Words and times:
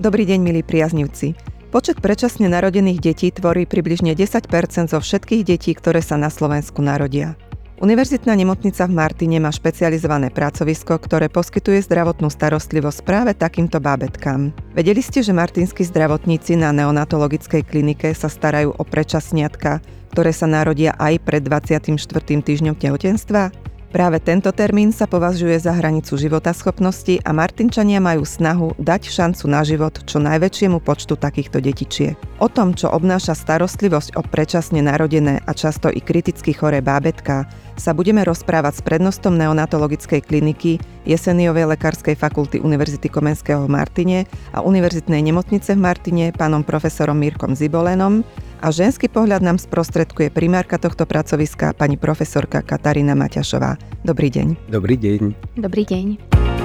Dobrý 0.00 0.24
deň, 0.24 0.40
milí 0.40 0.64
priaznivci. 0.64 1.36
Počet 1.68 2.00
predčasne 2.00 2.48
narodených 2.48 3.04
detí 3.04 3.28
tvorí 3.28 3.68
približne 3.68 4.16
10% 4.16 4.48
zo 4.88 4.96
všetkých 4.96 5.44
detí, 5.44 5.76
ktoré 5.76 6.00
sa 6.00 6.16
na 6.16 6.32
Slovensku 6.32 6.80
narodia. 6.80 7.36
Univerzitná 7.84 8.32
nemocnica 8.32 8.88
v 8.88 8.96
Martine 8.96 9.36
má 9.44 9.52
špecializované 9.52 10.32
pracovisko, 10.32 10.96
ktoré 10.96 11.28
poskytuje 11.28 11.84
zdravotnú 11.84 12.32
starostlivosť 12.32 13.04
práve 13.04 13.36
takýmto 13.36 13.76
bábetkám. 13.76 14.56
Vedeli 14.72 15.04
ste, 15.04 15.20
že 15.20 15.36
martinskí 15.36 15.84
zdravotníci 15.84 16.56
na 16.56 16.72
neonatologickej 16.72 17.60
klinike 17.60 18.16
sa 18.16 18.32
starajú 18.32 18.72
o 18.72 18.82
predčasniatka, 18.88 19.84
ktoré 20.16 20.32
sa 20.32 20.48
narodia 20.48 20.96
aj 20.96 21.28
pred 21.28 21.44
24. 21.44 22.00
týždňom 22.24 22.72
tehotenstva? 22.72 23.52
Práve 23.90 24.22
tento 24.22 24.54
termín 24.54 24.94
sa 24.94 25.10
považuje 25.10 25.58
za 25.58 25.74
hranicu 25.74 26.14
životaschopnosti 26.14 27.26
a 27.26 27.34
Martinčania 27.34 27.98
majú 27.98 28.22
snahu 28.22 28.78
dať 28.78 29.10
šancu 29.10 29.44
na 29.50 29.66
život 29.66 30.06
čo 30.06 30.22
najväčšiemu 30.22 30.78
počtu 30.78 31.18
takýchto 31.18 31.58
detičiek. 31.58 32.14
O 32.38 32.46
tom, 32.46 32.78
čo 32.78 32.86
obnáša 32.86 33.34
starostlivosť 33.34 34.14
o 34.14 34.22
predčasne 34.22 34.78
narodené 34.78 35.42
a 35.42 35.50
často 35.58 35.90
i 35.90 35.98
kriticky 35.98 36.54
choré 36.54 36.78
bábetka, 36.78 37.50
sa 37.80 37.96
budeme 37.96 38.20
rozprávať 38.20 38.78
s 38.78 38.82
prednostom 38.84 39.40
neonatologickej 39.40 40.20
kliniky 40.20 40.76
Jeseniovej 41.08 41.64
lekárskej 41.72 42.12
fakulty 42.12 42.60
Univerzity 42.60 43.08
Komenského 43.08 43.64
v 43.64 43.72
Martine 43.72 44.18
a 44.52 44.60
Univerzitnej 44.60 45.24
nemocnice 45.24 45.72
v 45.72 45.80
Martine 45.80 46.26
pánom 46.36 46.60
profesorom 46.60 47.16
Mirkom 47.16 47.56
Zibolenom 47.56 48.20
a 48.60 48.68
ženský 48.68 49.08
pohľad 49.08 49.40
nám 49.40 49.56
sprostredkuje 49.56 50.28
primárka 50.28 50.76
tohto 50.76 51.08
pracoviska 51.08 51.72
pani 51.72 51.96
profesorka 51.96 52.60
Katarína 52.60 53.16
Maťašová. 53.16 53.80
Dobrý 54.04 54.28
deň. 54.28 54.68
Dobrý 54.68 55.00
deň. 55.00 55.22
Dobrý 55.56 55.82
deň. 55.88 56.59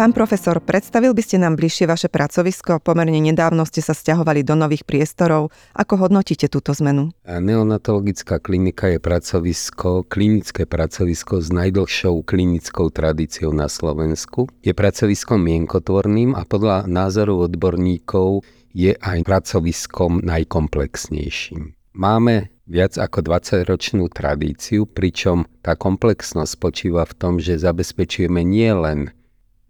Pán 0.00 0.16
profesor, 0.16 0.64
predstavil 0.64 1.12
by 1.12 1.20
ste 1.20 1.36
nám 1.36 1.60
bližšie 1.60 1.84
vaše 1.84 2.08
pracovisko? 2.08 2.80
Pomerne 2.80 3.20
nedávno 3.20 3.68
ste 3.68 3.84
sa 3.84 3.92
stiahovali 3.92 4.40
do 4.40 4.56
nových 4.56 4.88
priestorov. 4.88 5.52
Ako 5.76 6.00
hodnotíte 6.00 6.48
túto 6.48 6.72
zmenu? 6.72 7.12
Neonatologická 7.28 8.40
klinika 8.40 8.88
je 8.88 8.96
pracovisko, 8.96 10.08
klinické 10.08 10.64
pracovisko 10.64 11.44
s 11.44 11.52
najdlhšou 11.52 12.24
klinickou 12.24 12.88
tradíciou 12.88 13.52
na 13.52 13.68
Slovensku. 13.68 14.48
Je 14.64 14.72
pracoviskom 14.72 15.36
mienkotvorným 15.36 16.32
a 16.32 16.48
podľa 16.48 16.88
názoru 16.88 17.44
odborníkov 17.44 18.40
je 18.72 18.96
aj 18.96 19.20
pracoviskom 19.28 20.24
najkomplexnejším. 20.24 21.76
Máme 21.92 22.48
viac 22.64 22.96
ako 22.96 23.20
20-ročnú 23.20 24.08
tradíciu, 24.08 24.88
pričom 24.88 25.44
tá 25.60 25.76
komplexnosť 25.76 26.56
spočíva 26.56 27.04
v 27.04 27.12
tom, 27.20 27.36
že 27.36 27.60
zabezpečujeme 27.60 28.40
nielen 28.40 29.12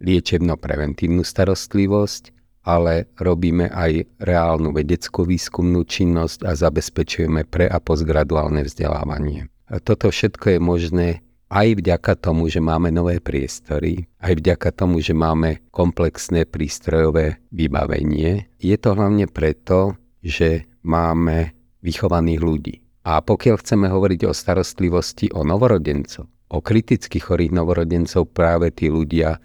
liečebno-preventívnu 0.01 1.21
starostlivosť, 1.21 2.33
ale 2.61 3.09
robíme 3.17 3.69
aj 3.73 4.21
reálnu 4.21 4.69
vedeckú 4.73 5.25
výskumnú 5.25 5.81
činnosť 5.85 6.45
a 6.45 6.53
zabezpečujeme 6.53 7.45
pre- 7.49 7.69
a 7.69 7.81
postgraduálne 7.81 8.61
vzdelávanie. 8.65 9.49
Toto 9.81 10.11
všetko 10.11 10.57
je 10.57 10.59
možné 10.59 11.07
aj 11.51 11.83
vďaka 11.83 12.13
tomu, 12.15 12.47
že 12.47 12.63
máme 12.63 12.91
nové 12.95 13.19
priestory, 13.19 14.07
aj 14.23 14.39
vďaka 14.39 14.69
tomu, 14.71 15.03
že 15.03 15.11
máme 15.11 15.63
komplexné 15.71 16.47
prístrojové 16.47 17.43
vybavenie. 17.51 18.47
Je 18.59 18.75
to 18.79 18.95
hlavne 18.95 19.27
preto, 19.27 19.99
že 20.23 20.63
máme 20.85 21.51
vychovaných 21.83 22.39
ľudí. 22.39 22.75
A 23.01 23.19
pokiaľ 23.19 23.57
chceme 23.59 23.89
hovoriť 23.89 24.29
o 24.29 24.37
starostlivosti 24.37 25.33
o 25.33 25.41
novorodencov, 25.41 26.29
o 26.53 26.57
kriticky 26.61 27.17
chorých 27.17 27.51
novorodencov, 27.51 28.29
práve 28.31 28.69
tí 28.71 28.87
ľudia 28.87 29.41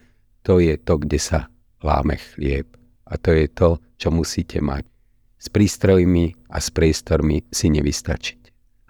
to 0.47 0.63
je 0.63 0.79
to, 0.79 1.03
kde 1.03 1.19
sa 1.19 1.51
láme 1.83 2.15
chlieb. 2.15 2.71
A 3.11 3.19
to 3.19 3.35
je 3.35 3.51
to, 3.51 3.83
čo 3.99 4.15
musíte 4.15 4.63
mať. 4.63 4.87
S 5.43 5.51
prístrojmi 5.51 6.39
a 6.55 6.63
s 6.63 6.71
priestormi 6.71 7.43
si 7.51 7.67
nevystačiť. 7.71 8.41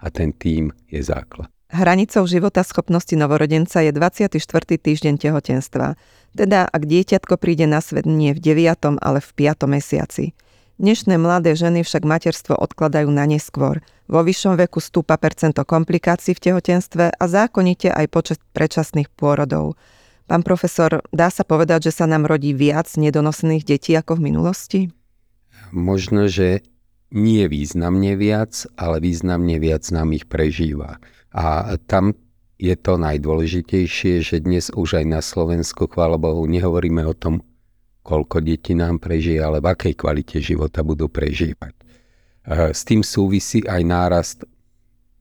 A 0.05 0.13
ten 0.13 0.29
tým 0.37 0.69
je 0.85 1.01
základ. 1.01 1.49
Hranicou 1.67 2.23
života 2.29 2.63
schopnosti 2.63 3.11
novorodenca 3.17 3.83
je 3.83 3.91
24. 3.91 4.39
týždeň 4.77 5.19
tehotenstva. 5.19 5.99
Teda 6.31 6.69
ak 6.69 6.85
dieťatko 6.85 7.35
príde 7.41 7.65
na 7.67 7.81
svet 7.81 8.07
nie 8.07 8.31
v 8.31 8.39
9. 8.39 9.01
ale 9.01 9.19
v 9.19 9.29
5. 9.35 9.67
mesiaci. 9.67 10.37
Dnešné 10.77 11.17
mladé 11.17 11.57
ženy 11.57 11.81
však 11.81 12.05
materstvo 12.05 12.53
odkladajú 12.53 13.09
na 13.09 13.25
neskôr. 13.25 13.81
Vo 14.05 14.21
vyššom 14.21 14.61
veku 14.61 14.77
stúpa 14.77 15.17
percento 15.17 15.65
komplikácií 15.65 16.37
v 16.37 16.43
tehotenstve 16.53 17.17
a 17.17 17.23
zákonite 17.25 17.89
aj 17.89 18.05
počet 18.13 18.39
predčasných 18.53 19.09
pôrodov. 19.17 19.73
Pán 20.27 20.43
profesor, 20.43 20.99
dá 21.15 21.31
sa 21.31 21.47
povedať, 21.47 21.87
že 21.87 22.03
sa 22.03 22.05
nám 22.05 22.27
rodí 22.27 22.51
viac 22.51 22.91
nedonosených 22.99 23.63
detí 23.63 23.95
ako 23.95 24.19
v 24.19 24.25
minulosti? 24.27 24.79
Možno, 25.71 26.27
že 26.27 26.67
nie 27.15 27.47
významne 27.47 28.19
viac, 28.19 28.67
ale 28.75 28.99
významne 28.99 29.55
viac 29.55 29.87
nám 29.95 30.11
ich 30.11 30.27
prežíva. 30.27 30.99
A 31.31 31.79
tam 31.87 32.11
je 32.59 32.75
to 32.75 32.99
najdôležitejšie, 32.99 34.19
že 34.19 34.43
dnes 34.43 34.67
už 34.75 34.99
aj 34.99 35.05
na 35.07 35.23
Slovensku, 35.23 35.87
chvála 35.87 36.19
Bohu, 36.19 36.43
nehovoríme 36.43 37.07
o 37.07 37.15
tom, 37.15 37.39
koľko 38.03 38.43
detí 38.43 38.75
nám 38.75 38.99
prežije, 38.99 39.39
ale 39.39 39.63
v 39.63 39.71
akej 39.71 39.93
kvalite 39.95 40.43
života 40.43 40.83
budú 40.83 41.07
prežívať. 41.07 41.71
S 42.47 42.83
tým 42.83 42.99
súvisí 42.99 43.63
aj 43.63 43.81
nárast 43.83 44.39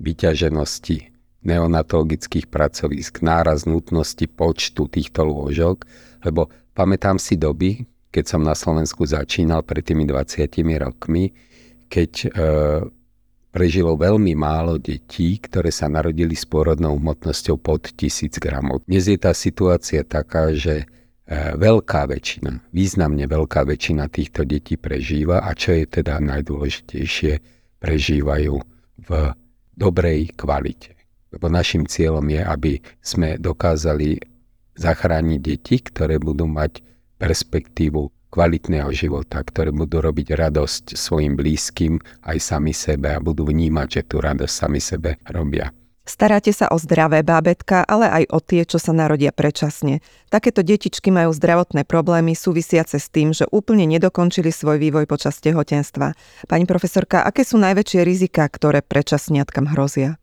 vyťaženosti 0.03 1.16
neonatologických 1.47 2.51
pracovisk, 2.51 3.23
náraz 3.23 3.65
nutnosti 3.65 4.27
počtu 4.27 4.91
týchto 4.91 5.23
lôžok, 5.23 5.87
lebo 6.27 6.51
pamätám 6.75 7.23
si 7.23 7.39
doby, 7.39 7.87
keď 8.11 8.25
som 8.27 8.43
na 8.43 8.59
Slovensku 8.59 9.07
začínal 9.07 9.63
pred 9.63 9.87
tými 9.87 10.03
20 10.09 10.51
rokmi, 10.83 11.31
keď 11.87 12.13
e, 12.25 12.29
prežilo 13.55 13.95
veľmi 13.95 14.35
málo 14.35 14.81
detí, 14.81 15.39
ktoré 15.39 15.71
sa 15.71 15.87
narodili 15.87 16.35
s 16.35 16.49
pôrodnou 16.49 16.99
hmotnosťou 16.99 17.57
pod 17.61 17.95
1000 17.95 18.43
gramov. 18.43 18.83
Dnes 18.89 19.07
je 19.07 19.17
tá 19.21 19.31
situácia 19.31 20.03
taká, 20.03 20.51
že 20.57 20.83
e, 20.83 20.85
veľká 21.55 22.09
väčšina, 22.11 22.73
významne 22.75 23.29
veľká 23.29 23.63
väčšina 23.69 24.11
týchto 24.11 24.43
detí 24.43 24.75
prežíva 24.81 25.45
a 25.47 25.55
čo 25.55 25.77
je 25.77 25.85
teda 25.87 26.19
najdôležitejšie, 26.19 27.33
prežívajú 27.79 28.55
v 29.07 29.11
dobrej 29.77 30.33
kvalite. 30.35 30.96
Lebo 31.37 31.53
našim 31.53 31.85
cieľom 31.85 32.25
je, 32.33 32.41
aby 32.41 32.73
sme 33.05 33.37
dokázali 33.37 34.17
zachrániť 34.73 35.41
deti, 35.41 35.77
ktoré 35.85 36.17
budú 36.17 36.49
mať 36.49 36.81
perspektívu 37.21 38.33
kvalitného 38.33 38.89
života, 38.93 39.41
ktoré 39.41 39.73
budú 39.73 40.01
robiť 40.01 40.37
radosť 40.37 40.85
svojim 40.97 41.37
blízkym 41.37 42.01
aj 42.25 42.37
sami 42.41 42.73
sebe 42.73 43.13
a 43.13 43.21
budú 43.21 43.49
vnímať, 43.49 43.89
že 43.89 44.03
tú 44.05 44.21
radosť 44.21 44.53
sami 44.53 44.81
sebe 44.81 45.17
robia. 45.29 45.73
Staráte 46.07 46.55
sa 46.55 46.71
o 46.71 46.79
zdravé 46.79 47.27
bábetka, 47.27 47.83
ale 47.83 48.07
aj 48.07 48.25
o 48.31 48.39
tie, 48.39 48.63
čo 48.63 48.79
sa 48.79 48.95
narodia 48.95 49.35
predčasne. 49.35 49.99
Takéto 50.31 50.63
detičky 50.63 51.11
majú 51.11 51.35
zdravotné 51.35 51.83
problémy 51.83 52.39
súvisiace 52.39 53.03
s 53.03 53.11
tým, 53.11 53.35
že 53.35 53.43
úplne 53.51 53.91
nedokončili 53.91 54.55
svoj 54.55 54.79
vývoj 54.79 55.11
počas 55.11 55.43
tehotenstva. 55.43 56.15
Pani 56.47 56.63
profesorka, 56.63 57.27
aké 57.27 57.43
sú 57.43 57.59
najväčšie 57.59 58.07
rizika, 58.07 58.47
ktoré 58.47 58.87
predčasniatkam 58.87 59.67
hrozia? 59.75 60.23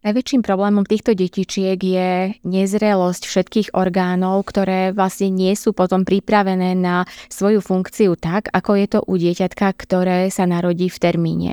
Najväčším 0.00 0.40
problémom 0.40 0.88
týchto 0.88 1.12
detičiek 1.12 1.76
je 1.76 2.32
nezrelosť 2.40 3.22
všetkých 3.28 3.68
orgánov, 3.76 4.48
ktoré 4.48 4.96
vlastne 4.96 5.28
nie 5.28 5.52
sú 5.52 5.76
potom 5.76 6.08
pripravené 6.08 6.72
na 6.72 7.04
svoju 7.28 7.60
funkciu 7.60 8.16
tak, 8.16 8.48
ako 8.48 8.80
je 8.80 8.86
to 8.88 8.98
u 9.04 9.14
dieťatka, 9.20 9.76
ktoré 9.76 10.32
sa 10.32 10.48
narodí 10.48 10.88
v 10.88 10.96
termíne. 10.96 11.52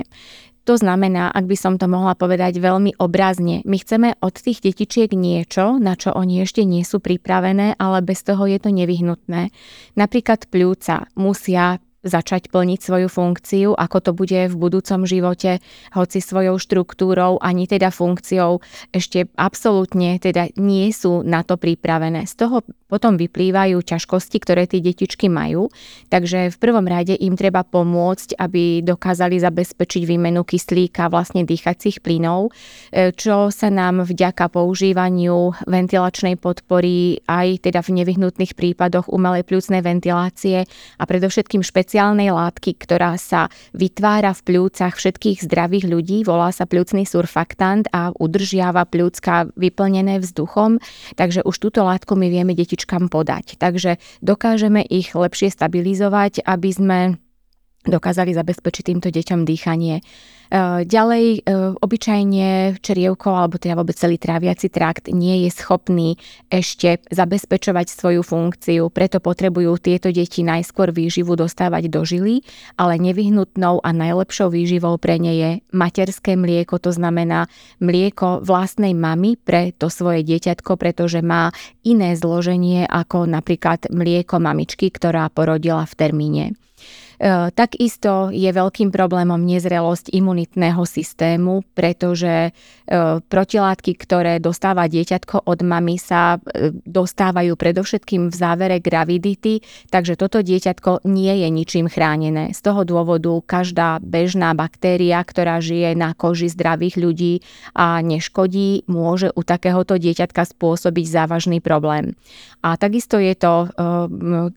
To 0.63 0.79
znamená, 0.79 1.27
ak 1.31 1.43
by 1.43 1.55
som 1.59 1.75
to 1.75 1.91
mohla 1.91 2.15
povedať 2.15 2.59
veľmi 2.59 2.95
obrazne, 3.03 3.63
my 3.67 3.77
chceme 3.83 4.15
od 4.23 4.35
tých 4.39 4.63
detičiek 4.63 5.11
niečo, 5.11 5.75
na 5.75 5.99
čo 5.99 6.15
oni 6.15 6.43
ešte 6.43 6.63
nie 6.63 6.87
sú 6.87 7.03
pripravené, 7.03 7.75
ale 7.75 7.99
bez 7.99 8.23
toho 8.23 8.47
je 8.47 8.63
to 8.63 8.71
nevyhnutné. 8.71 9.51
Napríklad 9.99 10.47
pľúca 10.47 11.07
musia 11.19 11.83
začať 12.07 12.49
plniť 12.49 12.79
svoju 12.79 13.07
funkciu, 13.11 13.69
ako 13.75 13.97
to 13.99 14.11
bude 14.15 14.39
v 14.49 14.55
budúcom 14.55 15.03
živote, 15.03 15.59
hoci 15.93 16.19
svojou 16.23 16.57
štruktúrou 16.57 17.39
ani 17.43 17.67
teda 17.67 17.91
funkciou 17.93 18.63
ešte 18.95 19.27
absolútne 19.35 20.17
teda 20.17 20.49
nie 20.57 20.89
sú 20.95 21.21
na 21.21 21.43
to 21.43 21.59
pripravené. 21.59 22.25
Z 22.25 22.47
toho 22.47 22.63
potom 22.87 23.19
vyplývajú 23.19 23.83
ťažkosti, 23.83 24.37
ktoré 24.39 24.63
tie 24.63 24.79
detičky 24.79 25.27
majú, 25.27 25.67
takže 26.07 26.47
v 26.47 26.57
prvom 26.57 26.87
rade 26.87 27.19
im 27.19 27.35
treba 27.35 27.67
pomôcť, 27.67 28.39
aby 28.39 28.79
dokázali 28.79 29.43
zabezpečiť 29.43 30.07
výmenu 30.07 30.47
kyslíka, 30.47 31.11
vlastne 31.11 31.43
dýchacích 31.43 31.99
plynov, 31.99 32.49
e, 32.95 33.11
čo 33.11 33.51
sa 33.51 33.67
nám 33.67 34.07
vďaka 34.07 34.47
používaniu 34.47 35.51
ventilačnej 35.67 36.39
podpory 36.39 37.19
aj 37.27 37.67
teda 37.67 37.83
v 37.83 38.01
nevyhnutných 38.01 38.55
prípadoch 38.55 39.11
umelej 39.11 39.43
pľúcnej 39.43 39.83
ventilácie 39.83 40.63
a 40.95 41.03
predovšetkým 41.03 41.61
špeciálnej 41.61 41.96
špeciálnej 41.97 42.29
látky, 42.29 42.77
ktorá 42.77 43.17
sa 43.17 43.49
vytvára 43.73 44.29
v 44.37 44.45
pľúcach 44.45 44.93
všetkých 45.01 45.41
zdravých 45.49 45.89
ľudí, 45.89 46.21
volá 46.29 46.53
sa 46.53 46.69
pľúcný 46.69 47.09
surfaktant 47.09 47.89
a 47.89 48.13
udržiava 48.13 48.85
pľúcka 48.85 49.49
vyplnené 49.57 50.21
vzduchom, 50.21 50.77
takže 51.17 51.41
už 51.41 51.57
túto 51.57 51.81
látku 51.81 52.13
my 52.13 52.29
vieme 52.29 52.53
detičkám 52.53 53.09
podať. 53.09 53.57
Takže 53.57 53.97
dokážeme 54.21 54.85
ich 54.85 55.17
lepšie 55.17 55.49
stabilizovať, 55.49 56.45
aby 56.45 56.69
sme 56.69 56.99
dokázali 57.89 58.29
zabezpečiť 58.29 58.93
týmto 58.93 59.09
deťom 59.09 59.41
dýchanie. 59.41 60.05
E, 60.47 60.87
ďalej, 60.87 61.25
e, 61.43 61.75
obyčajne 61.75 62.79
čerievko 62.79 63.35
alebo 63.35 63.59
teda 63.59 63.75
vôbec 63.75 63.99
celý 63.99 64.15
tráviaci 64.15 64.71
trakt 64.71 65.11
nie 65.11 65.43
je 65.43 65.49
schopný 65.51 66.15
ešte 66.47 67.03
zabezpečovať 67.11 67.87
svoju 67.91 68.21
funkciu, 68.23 68.87
preto 68.87 69.19
potrebujú 69.19 69.75
tieto 69.75 70.07
deti 70.07 70.47
najskôr 70.47 70.95
výživu 70.95 71.35
dostávať 71.35 71.91
do 71.91 72.07
žily, 72.07 72.47
ale 72.79 72.95
nevyhnutnou 72.95 73.83
a 73.83 73.89
najlepšou 73.91 74.47
výživou 74.47 74.95
pre 74.95 75.19
ne 75.19 75.33
je 75.35 75.49
materské 75.75 76.39
mlieko, 76.39 76.79
to 76.79 76.95
znamená 76.95 77.51
mlieko 77.83 78.39
vlastnej 78.39 78.95
mamy 78.95 79.35
pre 79.35 79.75
to 79.75 79.91
svoje 79.91 80.23
dieťatko, 80.23 80.79
pretože 80.79 81.19
má 81.19 81.51
iné 81.83 82.15
zloženie 82.15 82.87
ako 82.87 83.27
napríklad 83.27 83.91
mlieko 83.91 84.39
mamičky, 84.39 84.87
ktorá 84.87 85.27
porodila 85.27 85.83
v 85.83 85.93
termíne. 85.99 86.45
E, 87.17 87.49
takisto 87.49 88.29
je 88.29 88.45
veľkým 88.45 88.93
problémom 88.93 89.41
nezrelosť 89.41 90.13
imunitného 90.13 90.85
systému, 90.85 91.65
pretože 91.73 92.29
e, 92.29 92.51
protilátky, 93.25 93.97
ktoré 93.97 94.37
dostáva 94.37 94.85
dieťatko 94.85 95.49
od 95.49 95.59
mamy, 95.65 95.97
sa 95.97 96.37
e, 96.37 96.77
dostávajú 96.85 97.57
predovšetkým 97.57 98.29
v 98.29 98.35
závere 98.37 98.77
gravidity, 98.77 99.65
takže 99.89 100.13
toto 100.13 100.45
dieťatko 100.45 101.09
nie 101.09 101.41
je 101.41 101.47
ničím 101.49 101.89
chránené. 101.89 102.53
Z 102.53 102.69
toho 102.69 102.85
dôvodu 102.85 103.33
každá 103.49 103.97
bežná 103.97 104.53
baktéria, 104.53 105.17
ktorá 105.25 105.57
žije 105.57 105.97
na 105.97 106.13
koži 106.13 106.53
zdravých 106.53 107.01
ľudí 107.01 107.33
a 107.73 107.97
neškodí, 108.05 108.85
môže 108.85 109.33
u 109.33 109.41
takéhoto 109.41 109.97
dieťatka 109.97 110.45
spôsobiť 110.53 111.05
závažný 111.09 111.65
problém. 111.65 112.13
A 112.61 112.77
takisto 112.77 113.21
je 113.21 113.33
to 113.37 113.69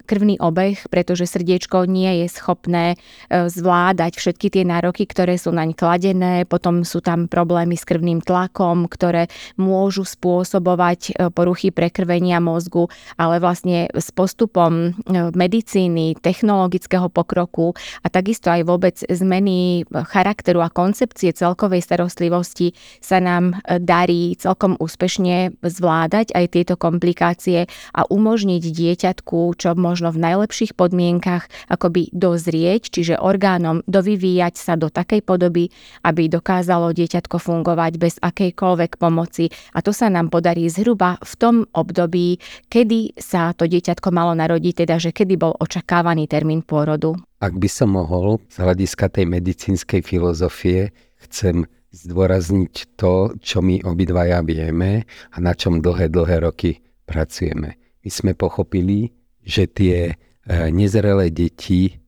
krvný 0.08 0.40
obeh, 0.40 0.80
pretože 0.88 1.30
srdiečko 1.30 1.84
nie 1.84 2.24
je 2.24 2.26
schopné 2.32 2.49
schopné 2.50 2.98
e, 3.30 3.46
zvládať 3.46 4.18
všetky 4.18 4.50
tie 4.50 4.66
nároky, 4.66 5.06
ktoré 5.06 5.38
sú 5.38 5.54
naň 5.54 5.78
kladené. 5.78 6.42
Potom 6.50 6.82
sú 6.82 6.98
tam 6.98 7.30
problémy 7.30 7.78
s 7.78 7.86
krvným 7.86 8.18
tlakom, 8.18 8.90
ktoré 8.90 9.30
môžu 9.54 10.02
spôsobovať 10.02 11.14
e, 11.14 11.30
poruchy 11.30 11.70
prekrvenia 11.70 12.42
mozgu, 12.42 12.90
ale 13.14 13.38
vlastne 13.38 13.86
s 13.94 14.10
postupom 14.10 14.90
e, 14.90 15.30
medicíny, 15.30 16.18
technologického 16.18 17.06
pokroku 17.06 17.78
a 18.02 18.10
takisto 18.10 18.50
aj 18.50 18.66
vôbec 18.66 18.98
zmeny 19.06 19.86
charakteru 20.10 20.66
a 20.66 20.74
koncepcie 20.74 21.30
celkovej 21.30 21.86
starostlivosti 21.86 22.74
sa 22.98 23.22
nám 23.22 23.62
darí 23.78 24.34
celkom 24.34 24.74
úspešne 24.80 25.54
zvládať 25.62 26.34
aj 26.34 26.44
tieto 26.50 26.74
komplikácie 26.74 27.70
a 27.94 28.00
umožniť 28.08 28.62
dieťatku, 28.64 29.38
čo 29.54 29.78
možno 29.78 30.10
v 30.10 30.22
najlepších 30.24 30.74
podmienkach 30.74 31.46
akoby 31.68 32.08
do 32.16 32.39
dozrieť, 32.40 32.88
čiže 32.88 33.20
orgánom 33.20 33.84
dovyvíjať 33.84 34.56
sa 34.56 34.80
do 34.80 34.88
takej 34.88 35.20
podoby, 35.20 35.68
aby 36.00 36.32
dokázalo 36.32 36.96
dieťatko 36.96 37.36
fungovať 37.36 37.92
bez 38.00 38.16
akejkoľvek 38.16 38.96
pomoci. 38.96 39.52
A 39.76 39.84
to 39.84 39.92
sa 39.92 40.08
nám 40.08 40.32
podarí 40.32 40.64
zhruba 40.72 41.20
v 41.20 41.32
tom 41.36 41.56
období, 41.76 42.40
kedy 42.72 43.20
sa 43.20 43.52
to 43.52 43.68
dieťatko 43.68 44.08
malo 44.08 44.32
narodiť, 44.32 44.88
teda 44.88 44.96
že 44.96 45.12
kedy 45.12 45.36
bol 45.36 45.52
očakávaný 45.60 46.24
termín 46.24 46.64
pôrodu. 46.64 47.12
Ak 47.44 47.52
by 47.60 47.68
som 47.68 47.92
mohol 47.92 48.40
z 48.48 48.56
hľadiska 48.64 49.12
tej 49.12 49.28
medicínskej 49.28 50.00
filozofie, 50.00 50.96
chcem 51.28 51.68
zdôrazniť 51.92 52.96
to, 52.96 53.36
čo 53.44 53.60
my 53.60 53.84
obidvaja 53.84 54.40
vieme 54.40 55.04
a 55.28 55.36
na 55.36 55.52
čom 55.52 55.84
dlhé, 55.84 56.08
dlhé 56.08 56.40
roky 56.40 56.80
pracujeme. 57.04 57.76
My 58.00 58.08
sme 58.08 58.32
pochopili, 58.32 59.12
že 59.44 59.68
tie 59.68 60.14
eh, 60.14 60.68
nezrelé 60.70 61.28
deti 61.34 62.00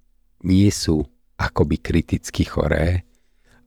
nie 0.47 0.71
sú 0.71 1.07
akoby 1.39 1.81
kriticky 1.83 2.47
choré 2.47 3.07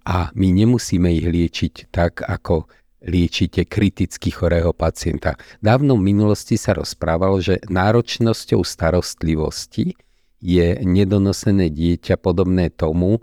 a 0.05 0.29
my 0.37 0.47
nemusíme 0.53 1.09
ich 1.09 1.25
liečiť 1.25 1.89
tak, 1.89 2.21
ako 2.21 2.69
liečite 3.05 3.65
kriticky 3.69 4.33
chorého 4.33 4.73
pacienta. 4.73 5.37
Dávno 5.61 5.97
v 5.97 6.13
minulosti 6.13 6.57
sa 6.57 6.73
rozprávalo, 6.73 7.37
že 7.41 7.61
náročnosťou 7.69 8.65
starostlivosti 8.65 9.93
je 10.41 10.77
nedonosené 10.81 11.69
dieťa 11.69 12.17
podobné 12.21 12.73
tomu, 12.73 13.17
e, 13.17 13.21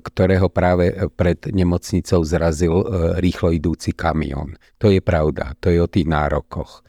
ktorého 0.00 0.48
práve 0.48 0.92
pred 1.16 1.40
nemocnicou 1.52 2.20
zrazil 2.24 2.84
e, 2.84 2.86
rýchlo 3.20 3.52
idúci 3.52 3.92
kamión. 3.92 4.56
To 4.80 4.92
je 4.92 5.00
pravda, 5.00 5.56
to 5.60 5.72
je 5.72 5.80
o 5.80 5.88
tých 5.88 6.08
nárokoch. 6.08 6.80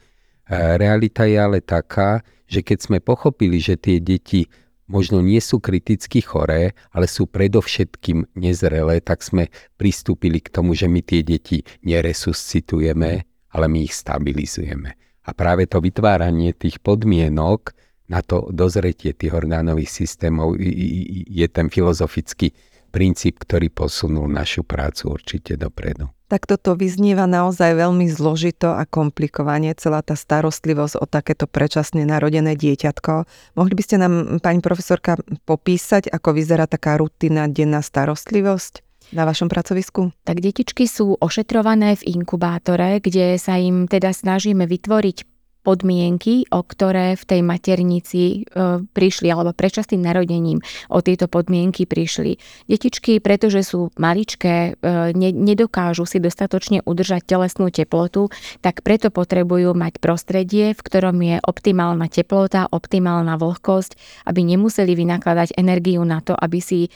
E, 0.48 0.76
realita 0.76 1.24
je 1.24 1.36
ale 1.36 1.60
taká, 1.64 2.20
že 2.48 2.60
keď 2.60 2.78
sme 2.80 2.98
pochopili, 3.00 3.60
že 3.60 3.80
tie 3.80 4.00
deti 4.00 4.48
možno 4.86 5.22
nie 5.22 5.42
sú 5.42 5.58
kriticky 5.58 6.22
choré, 6.22 6.74
ale 6.94 7.06
sú 7.10 7.26
predovšetkým 7.26 8.38
nezrelé, 8.38 9.02
tak 9.02 9.22
sme 9.22 9.50
pristúpili 9.78 10.38
k 10.42 10.50
tomu, 10.50 10.74
že 10.74 10.86
my 10.86 11.02
tie 11.02 11.22
deti 11.26 11.62
neresuscitujeme, 11.82 13.10
ale 13.54 13.66
my 13.66 13.78
ich 13.82 13.94
stabilizujeme. 13.94 14.94
A 15.26 15.30
práve 15.34 15.66
to 15.66 15.82
vytváranie 15.82 16.54
tých 16.54 16.78
podmienok 16.78 17.74
na 18.06 18.22
to 18.22 18.46
dozretie 18.54 19.10
tých 19.10 19.34
orgánových 19.34 19.90
systémov 19.90 20.54
je 20.62 21.46
ten 21.50 21.66
filozofický 21.66 22.54
princíp, 22.96 23.44
ktorý 23.44 23.68
posunul 23.68 24.24
našu 24.24 24.64
prácu 24.64 25.12
určite 25.12 25.60
dopredu. 25.60 26.08
Tak 26.32 26.48
toto 26.48 26.74
vyznieva 26.74 27.28
naozaj 27.28 27.76
veľmi 27.76 28.08
zložito 28.08 28.72
a 28.72 28.88
komplikovanie, 28.88 29.76
celá 29.76 30.00
tá 30.00 30.16
starostlivosť 30.16 30.98
o 30.98 31.06
takéto 31.06 31.44
predčasne 31.44 32.08
narodené 32.08 32.56
dieťatko. 32.56 33.28
Mohli 33.54 33.74
by 33.76 33.82
ste 33.84 33.96
nám, 34.00 34.40
pani 34.40 34.64
profesorka, 34.64 35.20
popísať, 35.44 36.08
ako 36.08 36.34
vyzerá 36.34 36.64
taká 36.64 36.96
rutina 36.96 37.44
denná 37.52 37.84
starostlivosť? 37.84 38.86
na 39.14 39.22
vašom 39.22 39.46
pracovisku? 39.46 40.10
Tak 40.26 40.42
detičky 40.42 40.90
sú 40.90 41.14
ošetrované 41.22 41.94
v 41.94 42.18
inkubátore, 42.18 42.98
kde 42.98 43.38
sa 43.38 43.54
im 43.54 43.86
teda 43.86 44.10
snažíme 44.10 44.66
vytvoriť 44.66 45.35
podmienky, 45.66 46.46
o 46.54 46.62
ktoré 46.62 47.18
v 47.18 47.24
tej 47.26 47.40
maternici 47.42 48.22
e, 48.22 48.38
prišli, 48.86 49.26
alebo 49.26 49.50
predčasným 49.50 49.98
narodením 49.98 50.62
o 50.86 51.02
tieto 51.02 51.26
podmienky 51.26 51.90
prišli. 51.90 52.38
Detičky, 52.70 53.18
pretože 53.18 53.66
sú 53.66 53.90
maličké, 53.98 54.78
e, 54.78 55.10
ne, 55.10 55.30
nedokážu 55.34 56.06
si 56.06 56.22
dostatočne 56.22 56.86
udržať 56.86 57.26
telesnú 57.26 57.74
teplotu, 57.74 58.30
tak 58.62 58.86
preto 58.86 59.10
potrebujú 59.10 59.74
mať 59.74 59.98
prostredie, 59.98 60.70
v 60.70 60.80
ktorom 60.86 61.18
je 61.18 61.42
optimálna 61.42 62.06
teplota, 62.06 62.70
optimálna 62.70 63.34
vlhkosť, 63.34 64.22
aby 64.30 64.46
nemuseli 64.46 64.94
vynakladať 64.94 65.58
energiu 65.58 66.06
na 66.06 66.22
to, 66.22 66.38
aby 66.38 66.62
si 66.62 66.86
e, 66.86 66.90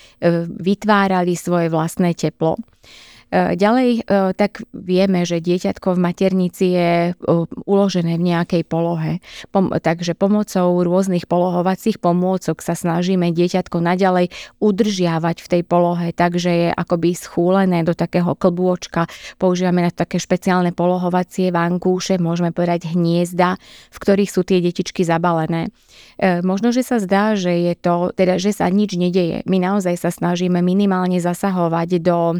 vytvárali 0.46 1.34
svoje 1.34 1.66
vlastné 1.66 2.14
teplo. 2.14 2.54
E, 3.30 3.54
ďalej, 3.54 4.02
e, 4.02 4.34
tak 4.34 4.66
vieme, 4.74 5.22
že 5.22 5.38
dieťatko 5.38 5.94
v 5.94 6.02
maternici 6.02 6.74
je 6.74 6.92
e, 7.10 7.12
uložené 7.62 8.18
v 8.18 8.26
nejakej 8.26 8.62
polohe. 8.66 9.22
Takže 9.54 10.18
pomocou 10.18 10.82
rôznych 10.82 11.30
polohovacích 11.30 12.02
pomôcok 12.02 12.58
sa 12.58 12.74
snažíme 12.74 13.30
dieťatko 13.30 13.78
naďalej 13.78 14.34
udržiavať 14.58 15.36
v 15.46 15.46
tej 15.46 15.62
polohe, 15.62 16.10
takže 16.10 16.50
je 16.50 16.68
akoby 16.74 17.14
schúlené 17.14 17.86
do 17.86 17.94
takého 17.94 18.34
klbôčka. 18.34 19.06
Používame 19.38 19.86
na 19.86 19.94
to 19.94 20.02
také 20.02 20.18
špeciálne 20.18 20.74
polohovacie 20.74 21.54
vankúše, 21.54 22.18
môžeme 22.18 22.50
povedať 22.50 22.90
hniezda, 22.90 23.62
v 23.94 23.98
ktorých 24.02 24.30
sú 24.30 24.42
tie 24.42 24.58
detičky 24.58 25.06
zabalené. 25.06 25.70
Možno, 26.20 26.68
že 26.68 26.84
sa 26.84 27.00
zdá, 27.00 27.32
že 27.32 27.72
je 27.72 27.74
to, 27.80 28.12
teda, 28.12 28.36
že 28.36 28.52
sa 28.52 28.68
nič 28.68 28.92
nedeje. 28.92 29.40
My 29.48 29.56
naozaj 29.56 29.96
sa 29.96 30.12
snažíme 30.12 30.60
minimálne 30.60 31.16
zasahovať 31.16 31.88
do, 32.04 32.36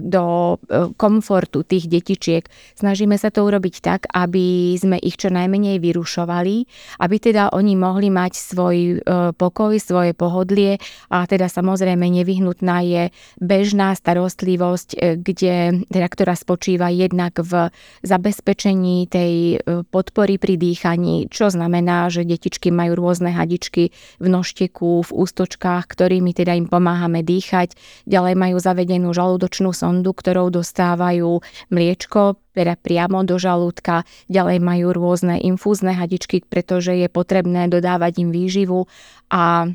do 0.00 0.27
E, 0.68 0.92
komfortu 1.00 1.64
tých 1.64 1.88
detičiek. 1.88 2.44
Snažíme 2.76 3.16
sa 3.16 3.32
to 3.32 3.48
urobiť 3.48 3.74
tak, 3.80 4.00
aby 4.12 4.76
sme 4.76 5.00
ich 5.00 5.16
čo 5.16 5.32
najmenej 5.32 5.80
vyrušovali, 5.80 6.56
aby 7.00 7.16
teda 7.16 7.56
oni 7.56 7.72
mohli 7.72 8.12
mať 8.12 8.32
svoj 8.36 8.76
e, 8.76 8.94
pokoj, 9.32 9.72
svoje 9.80 10.12
pohodlie 10.12 10.76
a 11.08 11.24
teda 11.24 11.48
samozrejme 11.48 12.04
nevyhnutná 12.04 12.84
je 12.84 13.02
bežná 13.40 13.96
starostlivosť, 13.96 14.88
e, 14.92 14.98
kde, 15.16 15.86
teda, 15.88 16.08
ktorá 16.12 16.34
spočíva 16.36 16.92
jednak 16.92 17.40
v 17.40 17.72
zabezpečení 18.04 19.08
tej 19.08 19.62
podpory 19.88 20.36
pri 20.36 20.60
dýchaní, 20.60 21.32
čo 21.32 21.48
znamená, 21.48 22.12
že 22.12 22.28
detičky 22.28 22.68
majú 22.68 22.98
rôzne 22.98 23.32
hadičky 23.32 23.90
v 24.20 24.26
nožteku, 24.26 25.06
v 25.06 25.10
ústočkách, 25.10 25.88
ktorými 25.88 26.36
teda 26.36 26.52
im 26.58 26.68
pomáhame 26.68 27.24
dýchať. 27.24 27.72
Ďalej 28.04 28.34
majú 28.36 28.56
zavedenú 28.60 29.16
žalúdočnú 29.16 29.72
sondu, 29.72 30.17
ktorou 30.18 30.50
dostávajú 30.50 31.38
mliečko, 31.70 32.42
teda 32.50 32.74
priamo 32.74 33.22
do 33.22 33.38
žalúdka. 33.38 34.02
Ďalej 34.26 34.58
majú 34.58 34.86
rôzne 34.90 35.38
infúzne 35.38 35.94
hadičky, 35.94 36.42
pretože 36.42 36.98
je 36.98 37.06
potrebné 37.06 37.70
dodávať 37.70 38.26
im 38.26 38.34
výživu 38.34 38.90
a 39.30 39.70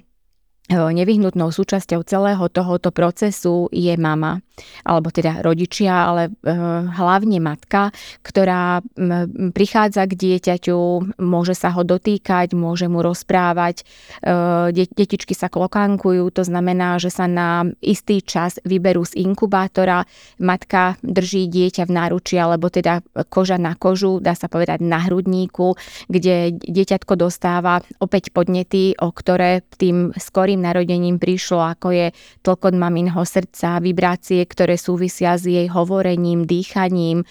nevyhnutnou 0.72 1.52
súčasťou 1.52 2.08
celého 2.08 2.46
tohoto 2.48 2.92
procesu 2.92 3.68
je 3.72 3.92
mama, 4.00 4.40
alebo 4.86 5.10
teda 5.10 5.42
rodičia, 5.42 6.14
ale 6.14 6.30
hlavne 6.94 7.42
matka, 7.42 7.90
ktorá 8.22 8.86
prichádza 9.52 10.06
k 10.06 10.14
dieťaťu, 10.14 10.80
môže 11.18 11.58
sa 11.58 11.74
ho 11.74 11.82
dotýkať, 11.82 12.54
môže 12.54 12.86
mu 12.86 13.02
rozprávať. 13.02 13.82
Detičky 14.72 15.34
sa 15.34 15.50
klokankujú, 15.50 16.30
to 16.30 16.46
znamená, 16.46 17.02
že 17.02 17.10
sa 17.10 17.26
na 17.26 17.66
istý 17.82 18.22
čas 18.22 18.62
vyberú 18.62 19.04
z 19.10 19.26
inkubátora, 19.26 20.06
matka 20.38 21.02
drží 21.02 21.50
dieťa 21.50 21.90
v 21.90 21.96
náruči, 21.98 22.38
alebo 22.38 22.70
teda 22.70 23.02
koža 23.34 23.58
na 23.58 23.74
kožu, 23.74 24.22
dá 24.22 24.38
sa 24.38 24.46
povedať 24.46 24.86
na 24.86 25.02
hrudníku, 25.02 25.74
kde 26.06 26.54
dieťatko 26.62 27.14
dostáva 27.18 27.82
opäť 27.98 28.30
podnety, 28.30 28.94
o 29.02 29.10
ktoré 29.10 29.66
tým 29.82 30.14
skorým 30.14 30.62
narodením 30.62 31.18
prišlo, 31.18 31.64
ako 31.64 31.90
je 31.90 32.08
tlkot 32.46 32.76
maminho 32.78 33.26
srdca, 33.26 33.82
vibrácie, 33.82 34.43
ktoré 34.46 34.78
súvisia 34.78 35.34
s 35.40 35.48
jej 35.48 35.66
hovorením, 35.72 36.46
dýchaním. 36.46 37.24
E, 37.24 37.26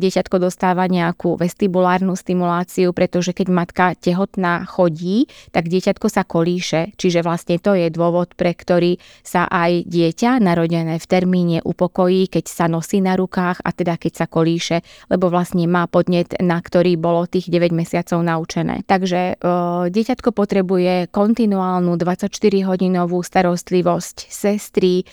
dieťatko 0.00 0.40
dostáva 0.40 0.88
nejakú 0.88 1.36
vestibulárnu 1.36 2.16
stimuláciu, 2.16 2.96
pretože 2.96 3.36
keď 3.36 3.46
matka 3.50 3.86
tehotná 3.98 4.64
chodí, 4.64 5.26
tak 5.52 5.68
dieťatko 5.68 6.06
sa 6.08 6.22
kolíše. 6.24 6.94
Čiže 6.96 7.20
vlastne 7.26 7.60
to 7.60 7.76
je 7.76 7.92
dôvod, 7.92 8.32
pre 8.38 8.56
ktorý 8.56 8.96
sa 9.26 9.44
aj 9.50 9.84
dieťa 9.84 10.40
narodené 10.40 10.96
v 10.96 11.06
termíne 11.10 11.58
upokojí, 11.66 12.30
keď 12.30 12.44
sa 12.48 12.66
nosí 12.70 13.02
na 13.04 13.18
rukách 13.18 13.60
a 13.60 13.70
teda 13.74 14.00
keď 14.00 14.24
sa 14.24 14.26
kolíše, 14.30 14.80
lebo 15.12 15.28
vlastne 15.28 15.66
má 15.68 15.84
podnet, 15.90 16.32
na 16.40 16.62
ktorý 16.62 16.96
bolo 16.96 17.28
tých 17.28 17.50
9 17.52 17.74
mesiacov 17.74 18.24
naučené. 18.24 18.86
Takže 18.86 19.20
e, 19.20 19.52
dieťatko 19.92 20.32
potrebuje 20.32 21.12
kontinuálnu 21.12 21.98
24 22.00 22.54
24-hodinovú 22.54 23.22
starostlivosť 23.22 24.16
sestry, 24.28 25.02
e, 25.02 25.04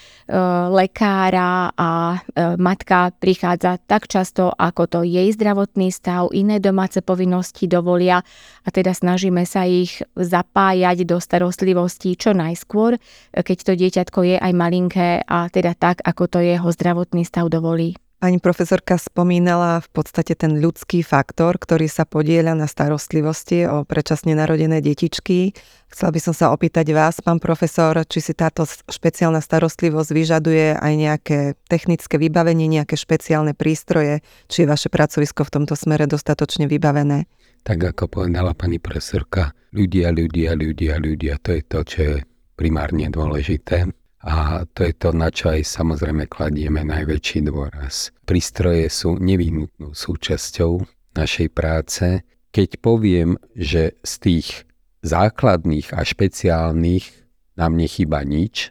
lekára 1.32 1.72
a 1.78 2.20
e, 2.36 2.58
matka 2.60 3.12
prichádza 3.16 3.80
tak 3.88 4.08
často, 4.08 4.52
ako 4.52 4.88
to 4.88 5.00
jej 5.08 5.32
zdravotný 5.32 5.92
stav, 5.92 6.28
iné 6.36 6.60
domáce 6.60 7.00
povinnosti 7.02 7.68
dovolia 7.68 8.20
a 8.66 8.70
teda 8.72 8.92
snažíme 8.92 9.48
sa 9.48 9.64
ich 9.64 10.04
zapájať 10.16 11.08
do 11.08 11.18
starostlivosti 11.24 12.20
čo 12.20 12.36
najskôr, 12.36 13.00
keď 13.32 13.58
to 13.64 13.74
dieťatko 13.80 14.20
je 14.28 14.38
aj 14.38 14.54
malinké 14.54 15.10
a 15.24 15.48
teda 15.48 15.72
tak, 15.80 16.04
ako 16.04 16.28
to 16.28 16.40
jeho 16.44 16.68
zdravotný 16.68 17.24
stav 17.24 17.48
dovolí. 17.48 17.96
Pani 18.22 18.38
profesorka 18.38 19.02
spomínala 19.02 19.82
v 19.82 19.90
podstate 19.98 20.38
ten 20.38 20.62
ľudský 20.62 21.02
faktor, 21.02 21.58
ktorý 21.58 21.90
sa 21.90 22.06
podieľa 22.06 22.54
na 22.54 22.70
starostlivosti 22.70 23.66
o 23.66 23.82
predčasne 23.82 24.38
narodené 24.38 24.78
detičky. 24.78 25.58
Chcela 25.90 26.14
by 26.14 26.20
som 26.22 26.34
sa 26.38 26.54
opýtať 26.54 26.94
vás, 26.94 27.18
pán 27.26 27.42
profesor, 27.42 27.98
či 28.06 28.22
si 28.22 28.38
táto 28.38 28.70
špeciálna 28.70 29.42
starostlivosť 29.42 30.10
vyžaduje 30.14 30.78
aj 30.78 30.94
nejaké 31.02 31.40
technické 31.66 32.22
vybavenie, 32.22 32.70
nejaké 32.70 32.94
špeciálne 32.94 33.58
prístroje, 33.58 34.22
či 34.46 34.64
je 34.64 34.70
vaše 34.70 34.94
pracovisko 34.94 35.42
v 35.42 35.54
tomto 35.58 35.74
smere 35.74 36.06
dostatočne 36.06 36.70
vybavené? 36.70 37.26
Tak 37.66 37.98
ako 37.98 38.22
povedala 38.22 38.54
pani 38.54 38.78
profesorka, 38.78 39.50
ľudia, 39.74 40.14
ľudia, 40.14 40.54
ľudia, 40.54 41.02
ľudia, 41.02 41.42
to 41.42 41.58
je 41.58 41.62
to, 41.66 41.80
čo 41.90 42.00
je 42.06 42.16
primárne 42.54 43.10
dôležité 43.10 43.90
a 44.22 44.66
to 44.78 44.86
je 44.86 44.94
to, 44.94 45.10
na 45.18 45.34
čo 45.34 45.50
aj 45.50 45.66
samozrejme 45.66 46.30
kladieme 46.30 46.86
najväčší 46.86 47.50
dôraz. 47.50 48.14
Prístroje 48.30 48.86
sú 48.94 49.18
nevyhnutnou 49.18 49.98
súčasťou 49.98 50.86
našej 51.18 51.50
práce. 51.50 52.22
Keď 52.54 52.70
poviem, 52.86 53.42
že 53.58 53.98
z 54.06 54.14
tých 54.22 54.48
základných 55.02 55.98
a 55.98 56.06
špeciálnych 56.06 57.10
nám 57.58 57.74
nechyba 57.74 58.22
nič, 58.22 58.70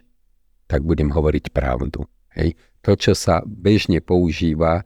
tak 0.71 0.87
budem 0.87 1.11
hovoriť 1.11 1.51
pravdu. 1.51 2.07
Hej. 2.31 2.55
To, 2.81 2.95
čo 2.95 3.11
sa 3.11 3.43
bežne 3.43 3.99
používa 3.99 4.81
e, 4.81 4.83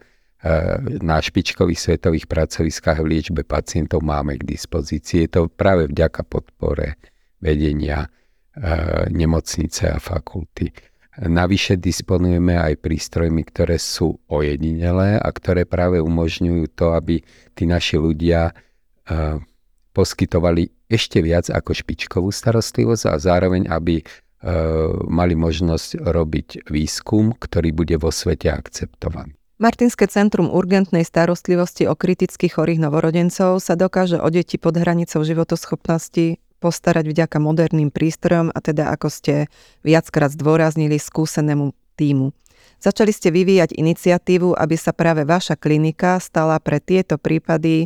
na 1.00 1.22
špičkových 1.22 1.78
svetových 1.78 2.26
pracoviskách 2.26 3.06
v 3.06 3.10
liečbe 3.14 3.46
pacientov 3.46 4.02
máme 4.02 4.42
k 4.42 4.50
dispozícii. 4.58 5.30
Je 5.30 5.30
to 5.30 5.42
práve 5.48 5.88
vďaka 5.94 6.26
podpore 6.26 6.98
vedenia 7.38 8.10
nemocnice 9.12 9.92
a 9.92 9.98
fakulty. 10.00 10.72
Navyše 11.16 11.80
disponujeme 11.80 12.60
aj 12.60 12.84
prístrojmi, 12.84 13.48
ktoré 13.48 13.80
sú 13.80 14.20
ojedinelé 14.28 15.16
a 15.16 15.30
ktoré 15.32 15.64
práve 15.64 16.04
umožňujú 16.04 16.76
to, 16.76 16.92
aby 16.92 17.24
tí 17.56 17.64
naši 17.64 17.96
ľudia 17.96 18.52
e, 18.52 18.54
poskytovali 19.96 20.76
ešte 20.92 21.24
viac 21.24 21.48
ako 21.48 21.72
špičkovú 21.72 22.36
starostlivosť 22.36 23.04
a 23.08 23.16
zároveň, 23.16 23.64
aby 23.72 24.04
e, 24.04 24.06
mali 25.08 25.40
možnosť 25.40 26.04
robiť 26.04 26.68
výskum, 26.68 27.32
ktorý 27.32 27.72
bude 27.72 27.96
vo 27.96 28.12
svete 28.12 28.52
akceptovaný. 28.52 29.40
Martinské 29.56 30.12
centrum 30.12 30.52
urgentnej 30.52 31.08
starostlivosti 31.08 31.88
o 31.88 31.96
kriticky 31.96 32.52
chorých 32.52 32.84
novorodencov 32.84 33.64
sa 33.64 33.80
dokáže 33.80 34.20
o 34.20 34.28
deti 34.28 34.60
pod 34.60 34.76
hranicou 34.76 35.24
životoschopnosti 35.24 36.44
postarať 36.66 37.06
vďaka 37.06 37.38
moderným 37.38 37.94
prístrojom 37.94 38.50
a 38.50 38.58
teda 38.58 38.90
ako 38.90 39.14
ste 39.14 39.46
viackrát 39.86 40.34
zdôraznili 40.34 40.98
skúsenému 40.98 41.78
týmu. 41.94 42.34
Začali 42.82 43.14
ste 43.14 43.30
vyvíjať 43.30 43.78
iniciatívu, 43.78 44.58
aby 44.58 44.74
sa 44.74 44.98
práve 44.98 45.22
vaša 45.30 45.54
klinika 45.54 46.18
stala 46.18 46.58
pre 46.58 46.82
tieto 46.82 47.22
prípady 47.22 47.86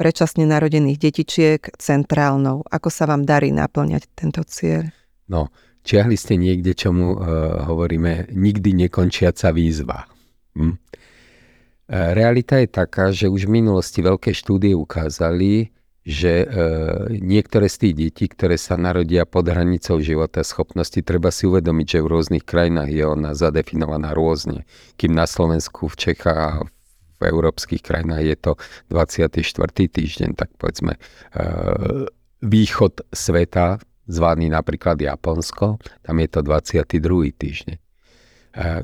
predčasne 0.00 0.48
narodených 0.48 0.96
detičiek 0.96 1.60
centrálnou. 1.76 2.64
Ako 2.64 2.88
sa 2.88 3.04
vám 3.04 3.28
darí 3.28 3.52
naplňať 3.52 4.08
tento 4.16 4.40
cieľ? 4.48 4.88
No, 5.28 5.52
čiahli 5.84 6.16
ste 6.16 6.40
niekde, 6.40 6.72
čomu 6.72 7.16
uh, 7.16 7.20
hovoríme 7.68 8.32
nikdy 8.32 8.88
nekončiaca 8.88 9.52
výzva. 9.52 10.08
Hm? 10.56 10.74
E, 11.86 11.96
realita 12.18 12.58
je 12.58 12.66
taká, 12.66 13.14
že 13.14 13.30
už 13.30 13.46
v 13.46 13.62
minulosti 13.62 14.02
veľké 14.02 14.34
štúdie 14.34 14.74
ukázali, 14.74 15.70
že 16.06 16.32
e, 16.42 16.46
niektoré 17.18 17.66
z 17.66 17.76
tých 17.82 17.94
detí, 17.98 18.24
ktoré 18.30 18.54
sa 18.54 18.78
narodia 18.78 19.26
pod 19.26 19.50
hranicou 19.50 19.98
života 19.98 20.46
schopnosti, 20.46 21.02
treba 21.02 21.34
si 21.34 21.50
uvedomiť, 21.50 21.98
že 21.98 22.04
v 22.06 22.10
rôznych 22.14 22.44
krajinách 22.46 22.94
je 22.94 23.02
ona 23.02 23.34
zadefinovaná 23.34 24.14
rôzne. 24.14 24.62
Kým 24.94 25.18
na 25.18 25.26
Slovensku, 25.26 25.90
v 25.90 25.96
Čechách 25.98 26.38
a 26.38 26.50
v 27.18 27.22
európskych 27.26 27.82
krajinách 27.82 28.22
je 28.22 28.36
to 28.38 28.52
24. 28.94 29.34
týždeň, 29.74 30.38
tak 30.38 30.54
povedzme 30.54 30.94
e, 30.94 31.00
východ 32.46 33.02
sveta, 33.10 33.82
zvaný 34.06 34.46
napríklad 34.46 35.02
Japonsko, 35.02 35.82
tam 36.06 36.16
je 36.22 36.28
to 36.30 36.40
22. 36.46 37.34
týždeň. 37.34 37.85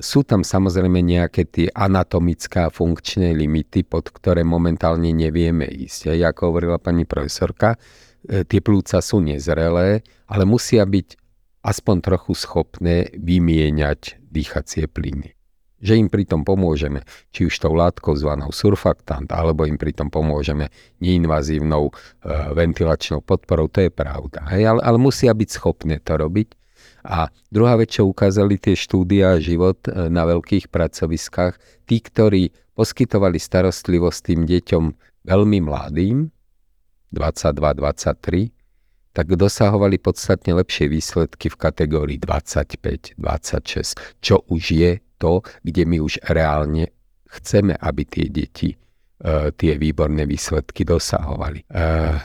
Sú 0.04 0.20
tam 0.20 0.44
samozrejme 0.44 1.00
nejaké 1.00 1.48
tie 1.48 1.66
anatomické 1.72 2.60
a 2.60 2.68
funkčné 2.68 3.32
limity, 3.32 3.88
pod 3.88 4.12
ktoré 4.12 4.44
momentálne 4.44 5.08
nevieme 5.16 5.64
ísť. 5.64 6.12
A 6.12 6.28
ako 6.28 6.52
hovorila 6.52 6.76
pani 6.76 7.08
profesorka, 7.08 7.80
e, 8.28 8.44
tie 8.44 8.60
plúca 8.60 9.00
sú 9.00 9.24
nezrelé, 9.24 10.04
ale 10.28 10.44
musia 10.44 10.84
byť 10.84 11.16
aspoň 11.64 11.96
trochu 12.04 12.36
schopné 12.36 13.16
vymieňať 13.16 14.20
dýchacie 14.20 14.92
plyny. 14.92 15.32
Že 15.82 16.04
im 16.04 16.08
pritom 16.12 16.44
pomôžeme, 16.44 17.02
či 17.32 17.48
už 17.48 17.56
tou 17.56 17.72
látkou 17.72 18.12
zvanou 18.12 18.52
surfaktant, 18.52 19.32
alebo 19.32 19.64
im 19.64 19.80
pritom 19.80 20.12
pomôžeme 20.12 20.68
neinvazívnou 21.00 21.88
e, 21.88 21.92
ventilačnou 22.52 23.24
podporou, 23.24 23.72
to 23.72 23.88
je 23.88 23.90
pravda. 23.90 24.52
Hej? 24.52 24.68
Ale, 24.68 24.80
ale 24.84 24.98
musia 25.00 25.32
byť 25.32 25.48
schopné 25.48 25.96
to 25.96 26.20
robiť 26.20 26.60
a 27.02 27.26
druhá 27.50 27.74
vec, 27.74 27.98
čo 27.98 28.06
ukázali 28.06 28.62
tie 28.62 28.78
štúdia 28.78 29.34
život 29.42 29.82
e, 29.90 30.06
na 30.06 30.22
veľkých 30.22 30.70
pracoviskách, 30.70 31.58
tí, 31.86 31.98
ktorí 31.98 32.54
poskytovali 32.78 33.42
starostlivosť 33.42 34.18
tým 34.22 34.40
deťom 34.46 34.84
veľmi 35.26 35.58
mladým, 35.66 36.30
22-23, 37.12 38.48
tak 39.12 39.28
dosahovali 39.28 40.00
podstatne 40.00 40.56
lepšie 40.56 40.88
výsledky 40.88 41.52
v 41.52 41.56
kategórii 41.60 42.16
25-26, 42.16 44.24
čo 44.24 44.40
už 44.48 44.62
je 44.72 45.04
to, 45.20 45.44
kde 45.60 45.84
my 45.84 46.00
už 46.00 46.24
reálne 46.32 46.88
chceme, 47.28 47.76
aby 47.76 48.02
tie 48.08 48.32
deti 48.32 48.72
uh, 48.72 49.52
tie 49.52 49.76
výborné 49.76 50.24
výsledky 50.24 50.88
dosahovali. 50.88 51.60
Uh, 51.68 52.16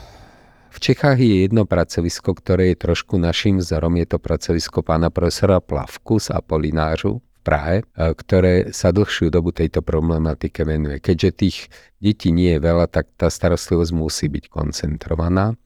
v 0.78 0.94
Čechách 0.94 1.18
je 1.18 1.42
jedno 1.42 1.66
pracovisko, 1.66 2.38
ktoré 2.38 2.70
je 2.70 2.86
trošku 2.86 3.18
našim 3.18 3.58
vzorom. 3.58 3.98
Je 3.98 4.06
to 4.06 4.22
pracovisko 4.22 4.86
pána 4.86 5.10
profesora 5.10 5.58
Plavku 5.58 6.22
z 6.22 6.30
Apolinářu 6.30 7.18
v 7.18 7.38
Prahe, 7.42 7.76
e, 7.82 8.14
ktoré 8.14 8.70
sa 8.70 8.94
dlhšiu 8.94 9.34
dobu 9.34 9.50
tejto 9.50 9.82
problematike 9.82 10.62
venuje. 10.62 11.02
Keďže 11.02 11.30
tých 11.34 11.56
detí 11.98 12.30
nie 12.30 12.54
je 12.54 12.62
veľa, 12.62 12.86
tak 12.86 13.10
tá 13.18 13.26
starostlivosť 13.26 13.90
musí 13.90 14.30
byť 14.30 14.44
koncentrovaná. 14.46 15.58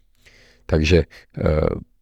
Takže 0.64 1.04
e, 1.04 1.07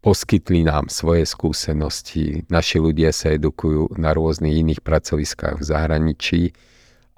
poskytli 0.06 0.62
nám 0.62 0.86
svoje 0.86 1.26
skúsenosti. 1.26 2.46
Naši 2.46 2.78
ľudia 2.78 3.10
sa 3.10 3.34
edukujú 3.34 3.98
na 3.98 4.14
rôznych 4.14 4.54
iných 4.54 4.86
pracoviskách 4.86 5.58
v 5.58 5.66
zahraničí 5.66 6.42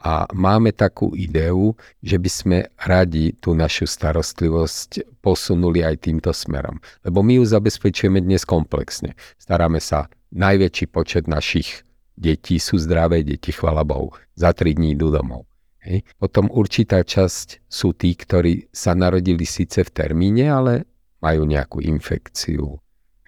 A 0.02 0.26
máme 0.34 0.74
takú 0.74 1.14
ideu, 1.14 1.78
že 2.02 2.18
by 2.18 2.30
sme 2.30 2.58
radi 2.74 3.38
tú 3.38 3.54
našu 3.54 3.86
starostlivosť 3.86 5.22
posunuli 5.22 5.86
aj 5.86 6.10
týmto 6.10 6.34
smerom. 6.34 6.82
Lebo 7.06 7.22
my 7.22 7.38
ju 7.38 7.44
zabezpečujeme 7.46 8.18
dnes 8.18 8.42
komplexne. 8.42 9.14
Staráme 9.38 9.78
sa, 9.78 10.10
najväčší 10.34 10.90
počet 10.90 11.30
našich 11.30 11.86
detí 12.18 12.58
sú 12.58 12.82
zdravé 12.82 13.22
deti, 13.22 13.54
chvala 13.54 13.86
Bohu. 13.86 14.10
Za 14.34 14.50
3 14.50 14.74
dní 14.74 14.98
idú 14.98 15.14
domov. 15.14 15.46
Hej. 15.82 16.06
Potom 16.18 16.46
určitá 16.50 17.02
časť 17.02 17.66
sú 17.66 17.94
tí, 17.94 18.14
ktorí 18.14 18.70
sa 18.70 18.94
narodili 18.94 19.42
síce 19.42 19.82
v 19.82 19.90
termíne, 19.90 20.46
ale 20.50 20.86
majú 21.22 21.42
nejakú 21.46 21.78
infekciu, 21.82 22.78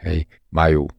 hej. 0.02 0.26
majú 0.50 0.90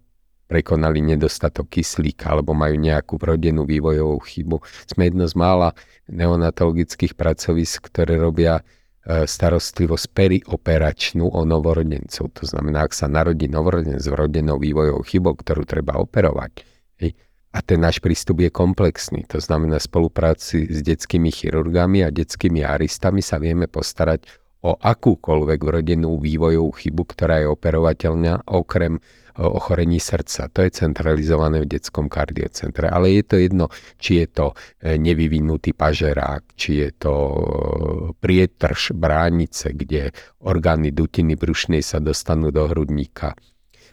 prekonali 0.45 1.01
nedostatok 1.01 1.79
kyslíka 1.79 2.33
alebo 2.33 2.53
majú 2.53 2.77
nejakú 2.77 3.17
vrodenú 3.17 3.65
vývojovú 3.65 4.17
chybu. 4.21 4.57
Sme 4.85 5.09
jedno 5.09 5.25
z 5.25 5.35
mála 5.37 5.73
neonatologických 6.09 7.17
pracovisk, 7.17 7.89
ktoré 7.89 8.21
robia 8.21 8.61
e, 8.61 9.25
starostlivosť 9.25 10.05
perioperačnú 10.13 11.25
o 11.25 11.41
novorodencov. 11.43 12.29
To 12.37 12.43
znamená, 12.45 12.85
ak 12.85 12.93
sa 12.93 13.09
narodí 13.09 13.49
novorodenec 13.49 14.01
s 14.01 14.09
vrodenou 14.09 14.61
vývojovou 14.61 15.01
chybou, 15.01 15.33
ktorú 15.33 15.65
treba 15.65 15.97
operovať, 15.97 16.75
a 17.55 17.63
ten 17.63 17.79
náš 17.79 18.03
prístup 18.03 18.43
je 18.43 18.51
komplexný. 18.51 19.23
To 19.31 19.39
znamená, 19.39 19.79
spolupráci 19.79 20.67
s 20.67 20.83
detskými 20.83 21.31
chirurgami 21.31 22.03
a 22.03 22.11
detskými 22.11 22.67
aristami 22.67 23.23
sa 23.23 23.39
vieme 23.39 23.71
postarať 23.71 24.27
o 24.65 24.73
akúkoľvek 24.81 25.61
rodennú 25.61 26.17
vývojovú 26.17 26.73
chybu, 26.73 27.03
ktorá 27.05 27.45
je 27.45 27.47
operovateľná 27.53 28.49
okrem 28.49 28.97
ochorení 29.35 29.99
srdca. 29.99 30.47
To 30.47 30.63
je 30.63 30.71
centralizované 30.71 31.67
v 31.67 31.75
detskom 31.75 32.07
kardiocentre. 32.07 32.87
Ale 32.87 33.19
je 33.19 33.23
to 33.27 33.35
jedno, 33.35 33.65
či 33.99 34.23
je 34.23 34.27
to 34.31 34.45
e, 34.79 34.95
nevyvinutý 34.95 35.75
pažerák, 35.75 36.55
či 36.55 36.87
je 36.87 36.89
to 36.95 37.13
e, 37.13 37.35
prietrž 38.15 38.95
bránice, 38.95 39.75
kde 39.75 40.15
orgány 40.39 40.95
dutiny 40.95 41.35
brušnej 41.35 41.83
sa 41.83 41.99
dostanú 41.99 42.47
do 42.47 42.63
hrudníka. 42.71 43.35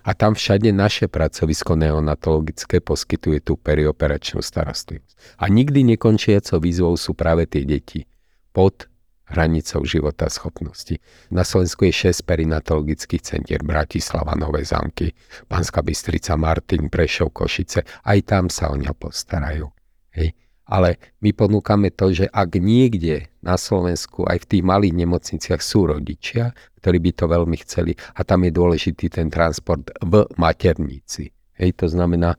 A 0.03 0.19
tam 0.19 0.35
všade 0.35 0.71
naše 0.75 1.07
pracovisko 1.07 1.79
neonatologické 1.79 2.83
poskytuje 2.83 3.43
tú 3.43 3.55
perioperačnú 3.55 4.43
starostlivosť. 4.43 5.39
A 5.43 5.47
nikdy 5.47 5.95
nekončiacou 5.95 6.59
výzvou 6.59 6.95
sú 6.99 7.15
práve 7.15 7.47
tie 7.47 7.63
deti 7.63 8.07
pod 8.51 8.92
hranicou 9.33 9.81
života 9.89 10.29
schopnosti. 10.29 11.01
Na 11.33 11.43
Slovensku 11.43 11.89
je 11.89 12.13
6 12.13 12.29
perinatologických 12.29 13.23
centier 13.25 13.65
Bratislava, 13.65 14.37
Nové 14.37 14.63
zámky, 14.63 15.17
Panská 15.49 15.81
Bystrica, 15.81 16.37
Martin, 16.37 16.93
Prešov, 16.93 17.33
Košice. 17.33 17.83
Aj 18.05 18.19
tam 18.23 18.53
sa 18.53 18.69
o 18.69 18.77
ňa 18.77 18.93
postarajú. 18.93 19.73
Hej. 20.13 20.37
Ale 20.69 20.97
my 21.21 21.35
ponúkame 21.35 21.91
to, 21.91 22.15
že 22.15 22.31
ak 22.31 22.57
niekde 22.57 23.29
na 23.43 23.59
Slovensku 23.59 24.25
aj 24.25 24.47
v 24.47 24.49
tých 24.49 24.63
malých 24.65 24.95
nemocniciach 24.95 25.61
sú 25.61 25.91
rodičia, 25.91 26.55
ktorí 26.79 27.03
by 27.03 27.11
to 27.13 27.25
veľmi 27.27 27.57
chceli 27.67 27.93
a 28.15 28.23
tam 28.23 28.47
je 28.47 28.53
dôležitý 28.55 29.11
ten 29.11 29.27
transport 29.29 29.91
v 30.01 30.23
maternici. 30.39 31.35
Hej, 31.59 31.77
to 31.77 31.87
znamená, 31.91 32.39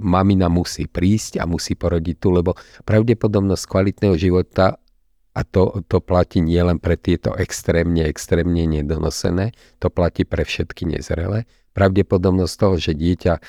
mamina 0.00 0.48
musí 0.48 0.88
prísť 0.88 1.38
a 1.38 1.44
musí 1.44 1.76
porodiť 1.76 2.16
tu, 2.16 2.32
lebo 2.32 2.56
pravdepodobnosť 2.88 3.64
kvalitného 3.68 4.16
života 4.16 4.80
a 5.36 5.44
to, 5.44 5.84
to 5.84 6.00
platí 6.00 6.40
nielen 6.40 6.80
pre 6.80 6.96
tieto 6.96 7.36
extrémne, 7.36 8.08
extrémne 8.08 8.64
nedonosené, 8.64 9.52
to 9.76 9.92
platí 9.92 10.24
pre 10.24 10.48
všetky 10.48 10.88
nezrelé. 10.88 11.44
Pravdepodobnosť 11.76 12.54
toho, 12.56 12.74
že 12.80 12.96
dieťa 12.96 13.34
e, 13.36 13.40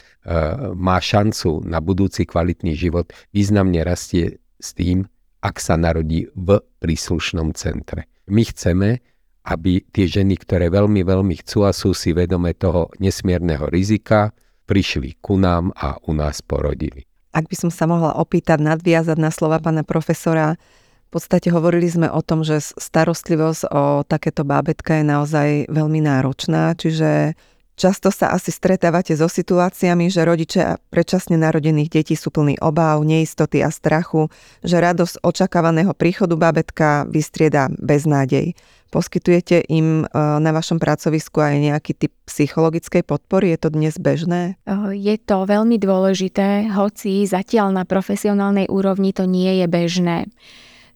má 0.75 0.99
šancu 0.99 1.63
na 1.63 1.79
budúci 1.79 2.27
kvalitný 2.27 2.75
život, 2.75 3.15
významne 3.31 3.87
rastie 3.87 4.43
s 4.59 4.75
tým, 4.75 5.07
ak 5.39 5.63
sa 5.63 5.79
narodí 5.79 6.27
v 6.35 6.59
príslušnom 6.83 7.55
centre. 7.55 8.11
My 8.27 8.43
chceme, 8.43 8.99
aby 9.47 9.79
tie 9.87 10.11
ženy, 10.11 10.35
ktoré 10.43 10.67
veľmi, 10.67 11.07
veľmi 11.07 11.39
chcú 11.39 11.63
a 11.63 11.71
sú 11.71 11.95
si 11.95 12.11
vedome 12.11 12.51
toho 12.51 12.91
nesmierneho 12.99 13.71
rizika, 13.71 14.35
prišli 14.67 15.23
ku 15.23 15.39
nám 15.39 15.71
a 15.79 15.95
u 16.03 16.11
nás 16.11 16.43
porodili. 16.43 17.07
Ak 17.31 17.47
by 17.47 17.55
som 17.55 17.71
sa 17.71 17.87
mohla 17.87 18.11
opýtať, 18.19 18.59
nadviazať 18.59 19.15
na 19.15 19.31
slova 19.31 19.63
pána 19.63 19.87
profesora, 19.87 20.59
v 21.07 21.09
podstate 21.15 21.47
hovorili 21.55 21.87
sme 21.87 22.11
o 22.11 22.19
tom, 22.19 22.43
že 22.43 22.59
starostlivosť 22.59 23.71
o 23.71 24.03
takéto 24.03 24.43
bábetka 24.43 24.99
je 24.99 25.05
naozaj 25.07 25.49
veľmi 25.71 26.03
náročná, 26.03 26.75
čiže 26.75 27.39
často 27.79 28.11
sa 28.11 28.35
asi 28.35 28.51
stretávate 28.51 29.15
so 29.15 29.31
situáciami, 29.31 30.11
že 30.11 30.27
rodičia 30.27 30.83
predčasne 30.91 31.39
narodených 31.39 31.87
detí 31.87 32.19
sú 32.19 32.27
plní 32.27 32.59
obáv, 32.59 33.07
neistoty 33.07 33.63
a 33.63 33.71
strachu, 33.71 34.27
že 34.67 34.83
radosť 34.83 35.23
očakávaného 35.23 35.95
príchodu 35.95 36.35
bábetka 36.35 37.07
vystrieda 37.07 37.71
beznádej. 37.79 38.59
Poskytujete 38.91 39.63
im 39.67 40.03
e, 40.03 40.05
na 40.15 40.51
vašom 40.55 40.79
pracovisku 40.79 41.39
aj 41.43 41.55
nejaký 41.59 41.91
typ 41.95 42.11
psychologickej 42.27 43.03
podpory? 43.03 43.51
Je 43.55 43.59
to 43.59 43.69
dnes 43.71 43.95
bežné? 43.99 44.59
Je 44.91 45.15
to 45.19 45.43
veľmi 45.43 45.75
dôležité, 45.79 46.71
hoci 46.71 47.23
zatiaľ 47.27 47.75
na 47.75 47.83
profesionálnej 47.83 48.67
úrovni 48.71 49.11
to 49.11 49.27
nie 49.27 49.63
je 49.63 49.67
bežné. 49.67 50.27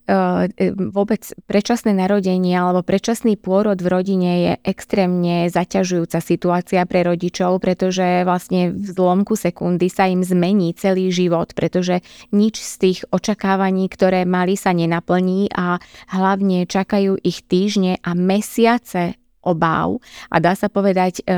E, 0.01 0.73
vôbec 0.73 1.21
predčasné 1.45 1.93
narodenie 1.93 2.57
alebo 2.57 2.81
predčasný 2.81 3.37
pôrod 3.37 3.77
v 3.77 3.87
rodine 3.87 4.31
je 4.49 4.53
extrémne 4.65 5.45
zaťažujúca 5.45 6.17
situácia 6.17 6.81
pre 6.89 7.05
rodičov, 7.05 7.61
pretože 7.61 8.25
vlastne 8.25 8.73
v 8.73 8.81
zlomku 8.81 9.37
sekundy 9.37 9.93
sa 9.93 10.09
im 10.09 10.25
zmení 10.25 10.73
celý 10.73 11.13
život, 11.13 11.53
pretože 11.53 12.01
nič 12.33 12.57
z 12.57 12.73
tých 12.81 12.99
očakávaní, 13.13 13.85
ktoré 13.93 14.25
mali, 14.25 14.57
sa 14.57 14.73
nenaplní 14.73 15.53
a 15.53 15.77
hlavne 16.09 16.65
čakajú 16.65 17.21
ich 17.21 17.45
týždne 17.45 18.01
a 18.01 18.17
mesiace 18.17 19.21
obáv 19.41 19.97
a 20.29 20.37
dá 20.37 20.53
sa 20.53 20.69
povedať 20.69 21.21
e, 21.21 21.33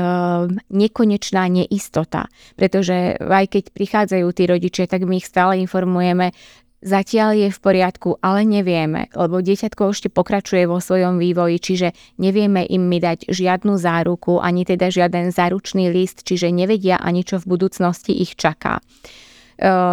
nekonečná 0.68 1.48
neistota. 1.48 2.28
Pretože 2.52 3.16
aj 3.16 3.46
keď 3.48 3.64
prichádzajú 3.72 4.26
tí 4.36 4.44
rodičia, 4.44 4.84
tak 4.84 5.08
my 5.08 5.18
ich 5.18 5.28
stále 5.28 5.56
informujeme, 5.60 6.36
Zatiaľ 6.84 7.32
je 7.32 7.48
v 7.48 7.62
poriadku, 7.64 8.20
ale 8.20 8.44
nevieme, 8.44 9.08
lebo 9.16 9.40
dieťatko 9.40 9.96
ešte 9.96 10.12
pokračuje 10.12 10.68
vo 10.68 10.84
svojom 10.84 11.16
vývoji, 11.16 11.56
čiže 11.56 11.88
nevieme 12.20 12.60
im 12.68 12.84
mi 12.84 13.00
dať 13.00 13.32
žiadnu 13.32 13.80
záruku, 13.80 14.36
ani 14.36 14.68
teda 14.68 14.92
žiaden 14.92 15.32
záručný 15.32 15.88
list, 15.88 16.28
čiže 16.28 16.52
nevedia 16.52 17.00
ani 17.00 17.24
čo 17.24 17.40
v 17.40 17.56
budúcnosti 17.56 18.12
ich 18.12 18.36
čaká. 18.36 18.84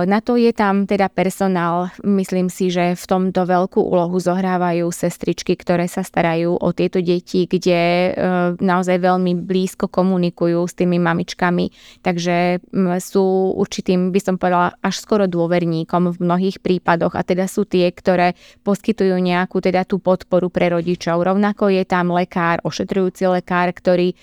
Na 0.08 0.20
to 0.26 0.42
je 0.42 0.50
tam 0.58 0.90
teda 0.90 1.06
personál. 1.14 1.94
Myslím 2.02 2.50
si, 2.50 2.74
že 2.74 2.98
v 2.98 3.06
tomto 3.06 3.46
veľkú 3.46 3.78
úlohu 3.78 4.18
zohrávajú 4.18 4.90
sestričky, 4.90 5.54
ktoré 5.54 5.86
sa 5.86 6.02
starajú 6.02 6.58
o 6.58 6.70
tieto 6.74 6.98
deti, 6.98 7.46
kde 7.46 8.12
naozaj 8.58 8.98
veľmi 8.98 9.38
blízko 9.46 9.86
komunikujú 9.86 10.66
s 10.66 10.74
tými 10.74 10.98
mamičkami. 10.98 11.70
Takže 12.02 12.66
sú 12.98 13.54
určitým, 13.54 14.10
by 14.10 14.20
som 14.20 14.36
povedala, 14.42 14.74
až 14.82 14.98
skoro 14.98 15.30
dôverníkom 15.30 16.18
v 16.18 16.18
mnohých 16.18 16.58
prípadoch 16.58 17.14
a 17.14 17.22
teda 17.22 17.46
sú 17.46 17.70
tie, 17.70 17.94
ktoré 17.94 18.34
poskytujú 18.66 19.14
nejakú 19.22 19.62
teda 19.62 19.86
tú 19.86 20.02
podporu 20.02 20.50
pre 20.50 20.74
rodičov. 20.74 21.22
Rovnako 21.22 21.70
je 21.70 21.86
tam 21.86 22.10
lekár, 22.10 22.66
ošetrujúci 22.66 23.30
lekár, 23.30 23.70
ktorý 23.70 24.18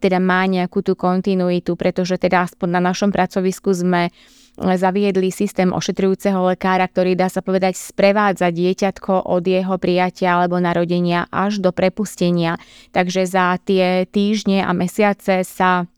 teda 0.00 0.18
má 0.24 0.48
nejakú 0.48 0.80
tú 0.80 0.96
kontinuitu, 0.96 1.76
pretože 1.76 2.16
teda 2.16 2.48
aspoň 2.48 2.68
na 2.80 2.80
našom 2.80 3.12
pracovisku 3.12 3.68
sme 3.70 4.08
zaviedli 4.58 5.34
systém 5.34 5.74
ošetrujúceho 5.74 6.54
lekára, 6.54 6.86
ktorý 6.86 7.18
dá 7.18 7.26
sa 7.26 7.42
povedať 7.42 7.74
sprevádza 7.74 8.54
dieťatko 8.54 9.26
od 9.26 9.44
jeho 9.44 9.74
prijatia 9.82 10.38
alebo 10.38 10.62
narodenia 10.62 11.26
až 11.30 11.58
do 11.58 11.74
prepustenia. 11.74 12.58
Takže 12.94 13.26
za 13.26 13.58
tie 13.62 14.06
týždne 14.06 14.62
a 14.62 14.70
mesiace 14.70 15.42
sa 15.42 15.90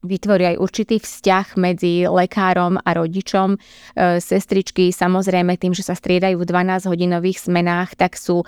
vytvorí 0.00 0.56
aj 0.56 0.60
určitý 0.60 0.96
vzťah 0.96 1.46
medzi 1.60 2.08
lekárom 2.08 2.80
a 2.80 2.90
rodičom. 2.96 3.56
E, 3.56 3.58
sestričky 4.18 4.92
samozrejme 4.92 5.60
tým, 5.60 5.76
že 5.76 5.84
sa 5.84 5.92
striedajú 5.92 6.40
v 6.40 6.48
12-hodinových 6.48 7.50
smenách, 7.50 8.00
tak 8.00 8.16
sú 8.16 8.42
e, 8.42 8.46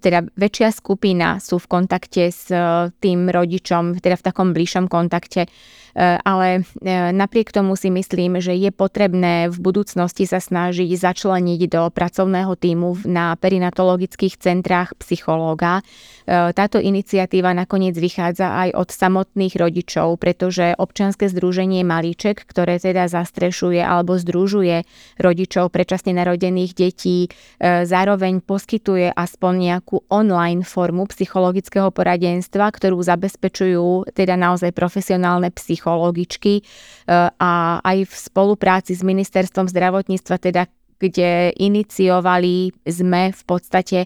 teda 0.00 0.28
väčšia 0.36 0.68
skupina 0.76 1.40
sú 1.40 1.56
v 1.56 1.66
kontakte 1.80 2.28
s 2.28 2.52
e, 2.52 2.92
tým 3.00 3.32
rodičom, 3.32 3.98
teda 4.04 4.20
v 4.20 4.26
takom 4.26 4.52
bližšom 4.52 4.92
kontakte 4.92 5.48
E, 5.94 6.18
ale 6.22 6.62
e, 6.62 7.12
napriek 7.12 7.50
tomu 7.50 7.74
si 7.74 7.90
myslím, 7.90 8.38
že 8.38 8.54
je 8.54 8.70
potrebné 8.70 9.50
v 9.50 9.58
budúcnosti 9.58 10.22
sa 10.26 10.38
snažiť 10.38 10.86
začleniť 10.94 11.60
do 11.66 11.82
pracovného 11.90 12.54
týmu 12.54 13.10
na 13.10 13.34
perinatologických 13.34 14.38
centrách 14.38 14.94
psychológa. 15.02 15.82
E, 15.82 16.54
táto 16.54 16.78
iniciatíva 16.78 17.50
nakoniec 17.50 17.98
vychádza 17.98 18.54
aj 18.66 18.68
od 18.78 18.88
samotných 18.94 19.54
rodičov, 19.58 20.22
pretože 20.22 20.49
občianske 20.76 21.30
združenie 21.30 21.86
Malíček, 21.86 22.42
ktoré 22.42 22.82
teda 22.82 23.06
zastrešuje 23.06 23.78
alebo 23.78 24.18
združuje 24.18 24.82
rodičov 25.22 25.70
predčasne 25.70 26.12
narodených 26.16 26.72
detí, 26.74 27.30
zároveň 27.62 28.42
poskytuje 28.42 29.14
aspoň 29.14 29.52
nejakú 29.70 30.02
online 30.10 30.66
formu 30.66 31.06
psychologického 31.06 31.94
poradenstva, 31.94 32.66
ktorú 32.74 32.98
zabezpečujú 33.00 34.10
teda 34.12 34.34
naozaj 34.34 34.74
profesionálne 34.74 35.52
psychologičky 35.54 36.60
e, 36.60 36.62
a 37.36 37.78
aj 37.84 37.98
v 38.08 38.14
spolupráci 38.14 38.96
s 38.96 39.02
ministerstvom 39.04 39.68
zdravotníctva 39.68 40.36
teda 40.40 40.62
kde 41.00 41.56
iniciovali 41.56 42.76
sme 42.84 43.32
v 43.32 43.42
podstate 43.48 44.04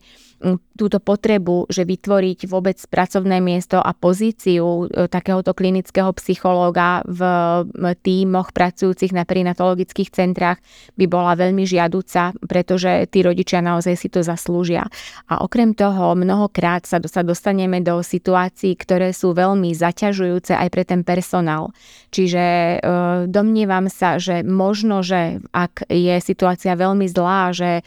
túto 0.75 0.99
potrebu, 0.99 1.71
že 1.71 1.87
vytvoriť 1.87 2.51
vôbec 2.51 2.77
pracovné 2.91 3.39
miesto 3.39 3.79
a 3.79 3.95
pozíciu 3.95 4.91
e, 4.91 5.07
takéhoto 5.07 5.55
klinického 5.55 6.11
psychológa 6.19 7.07
v 7.07 7.23
tímoch 8.03 8.51
pracujúcich 8.51 9.15
na 9.15 9.23
perinatologických 9.23 10.11
centrách 10.11 10.59
by 10.99 11.07
bola 11.07 11.39
veľmi 11.39 11.63
žiaduca, 11.63 12.35
pretože 12.45 13.07
tí 13.09 13.23
rodičia 13.23 13.63
naozaj 13.63 13.95
si 13.95 14.09
to 14.11 14.27
zaslúžia. 14.27 14.91
A 15.31 15.47
okrem 15.47 15.73
toho 15.73 16.19
mnohokrát 16.19 16.85
sa 16.85 16.99
dostaneme 17.01 17.79
do 17.81 18.03
situácií, 18.03 18.75
ktoré 18.75 19.15
sú 19.15 19.33
veľmi 19.33 19.71
zaťažujúce 19.73 20.59
aj 20.59 20.69
pre 20.75 20.83
ten 20.83 21.07
personál. 21.07 21.71
Čiže 22.11 22.45
e, 22.45 22.77
domnievam 23.31 23.87
sa, 23.87 24.19
že 24.19 24.43
možno, 24.43 25.07
že 25.07 25.39
ak 25.55 25.87
je 25.87 26.19
situácia 26.19 26.75
veľmi 26.75 27.07
zlá, 27.07 27.55
že 27.55 27.71
e, 27.79 27.83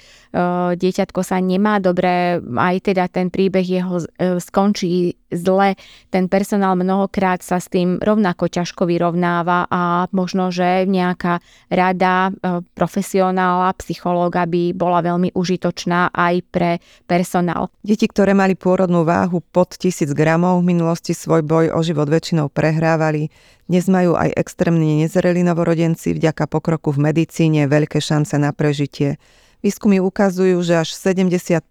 dieťatko 0.76 1.20
sa 1.20 1.44
nemá 1.44 1.84
dobre 1.84 2.40
aj 2.56 2.92
teda 2.92 3.12
ten 3.12 3.28
príbeh 3.28 3.68
jeho 3.68 4.00
e, 4.00 4.40
skončí 4.40 5.20
zle, 5.28 5.76
ten 6.08 6.32
personál 6.32 6.80
mnohokrát 6.80 7.44
sa 7.44 7.60
s 7.60 7.68
tým 7.68 8.00
rovnako 8.00 8.48
ťažko 8.48 8.88
vyrovnáva 8.88 9.68
a 9.68 10.08
možno, 10.16 10.48
že 10.50 10.88
nejaká 10.88 11.44
rada 11.68 12.32
e, 12.32 12.64
profesionála, 12.72 13.76
psychológa 13.84 14.48
by 14.48 14.72
bola 14.72 15.04
veľmi 15.04 15.36
užitočná 15.36 16.16
aj 16.16 16.36
pre 16.48 16.72
personál. 17.04 17.68
Deti, 17.84 18.08
ktoré 18.08 18.32
mali 18.32 18.56
pôrodnú 18.56 19.04
váhu 19.04 19.44
pod 19.44 19.76
1000 19.76 20.16
gramov, 20.16 20.64
v 20.64 20.72
minulosti 20.72 21.12
svoj 21.12 21.44
boj 21.44 21.76
o 21.76 21.80
život 21.84 22.08
väčšinou 22.08 22.48
prehrávali. 22.48 23.28
Dnes 23.68 23.92
majú 23.92 24.16
aj 24.16 24.32
extrémne 24.40 25.04
nezrelí 25.04 25.44
novorodenci 25.44 26.16
vďaka 26.16 26.48
pokroku 26.48 26.96
v 26.96 27.12
medicíne 27.12 27.68
veľké 27.68 28.00
šance 28.00 28.40
na 28.40 28.56
prežitie. 28.56 29.20
Výskumy 29.66 29.98
ukazujú, 29.98 30.62
že 30.62 30.86
až 30.86 30.94
75% 30.94 31.66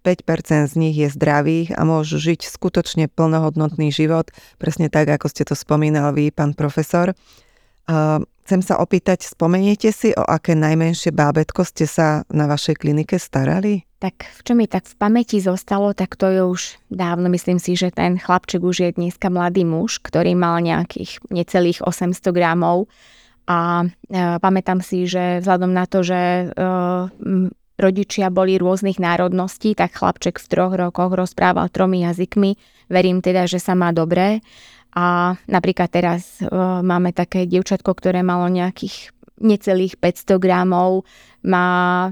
z 0.66 0.74
nich 0.74 0.98
je 0.98 1.06
zdravých 1.06 1.78
a 1.78 1.86
môžu 1.86 2.18
žiť 2.18 2.50
skutočne 2.50 3.06
plnohodnotný 3.06 3.94
život, 3.94 4.34
presne 4.58 4.90
tak, 4.90 5.06
ako 5.06 5.30
ste 5.30 5.46
to 5.46 5.54
spomínal 5.54 6.10
vy, 6.10 6.34
pán 6.34 6.58
profesor. 6.58 7.14
chcem 8.42 8.60
sa 8.66 8.82
opýtať, 8.82 9.30
spomeniete 9.30 9.94
si, 9.94 10.10
o 10.18 10.26
aké 10.26 10.58
najmenšie 10.58 11.14
bábetko 11.14 11.62
ste 11.62 11.86
sa 11.86 12.26
na 12.26 12.50
vašej 12.50 12.74
klinike 12.74 13.22
starali? 13.22 13.86
Tak 14.02 14.42
čo 14.42 14.58
mi 14.58 14.66
tak 14.66 14.90
v 14.90 14.98
pamäti 14.98 15.38
zostalo, 15.38 15.94
tak 15.94 16.18
to 16.18 16.26
je 16.26 16.42
už 16.42 16.62
dávno, 16.90 17.30
myslím 17.30 17.62
si, 17.62 17.78
že 17.78 17.94
ten 17.94 18.18
chlapček 18.18 18.66
už 18.66 18.76
je 18.82 18.90
dneska 18.98 19.30
mladý 19.30 19.62
muž, 19.62 20.02
ktorý 20.02 20.34
mal 20.34 20.58
nejakých 20.58 21.22
necelých 21.30 21.86
800 21.86 22.18
gramov 22.34 22.90
a 23.46 23.86
e, 23.86 24.42
pamätám 24.42 24.82
si, 24.82 25.06
že 25.06 25.38
vzhľadom 25.38 25.70
na 25.70 25.86
to, 25.86 26.02
že 26.02 26.18
e, 26.18 26.46
rodičia 27.76 28.32
boli 28.32 28.56
rôznych 28.56 29.00
národností, 29.00 29.76
tak 29.76 29.96
chlapček 29.96 30.40
v 30.40 30.46
troch 30.48 30.74
rokoch 30.76 31.12
rozprával 31.12 31.68
tromi 31.72 32.04
jazykmi. 32.04 32.56
Verím 32.92 33.20
teda, 33.24 33.48
že 33.48 33.60
sa 33.60 33.76
má 33.76 33.92
dobré. 33.92 34.40
A 34.96 35.36
napríklad 35.44 35.92
teraz 35.92 36.40
e, 36.40 36.48
máme 36.80 37.12
také 37.12 37.44
dievčatko, 37.44 37.92
ktoré 37.92 38.24
malo 38.24 38.48
nejakých 38.48 39.15
necelých 39.40 40.00
500 40.00 40.40
gramov, 40.40 41.04
má 41.46 42.10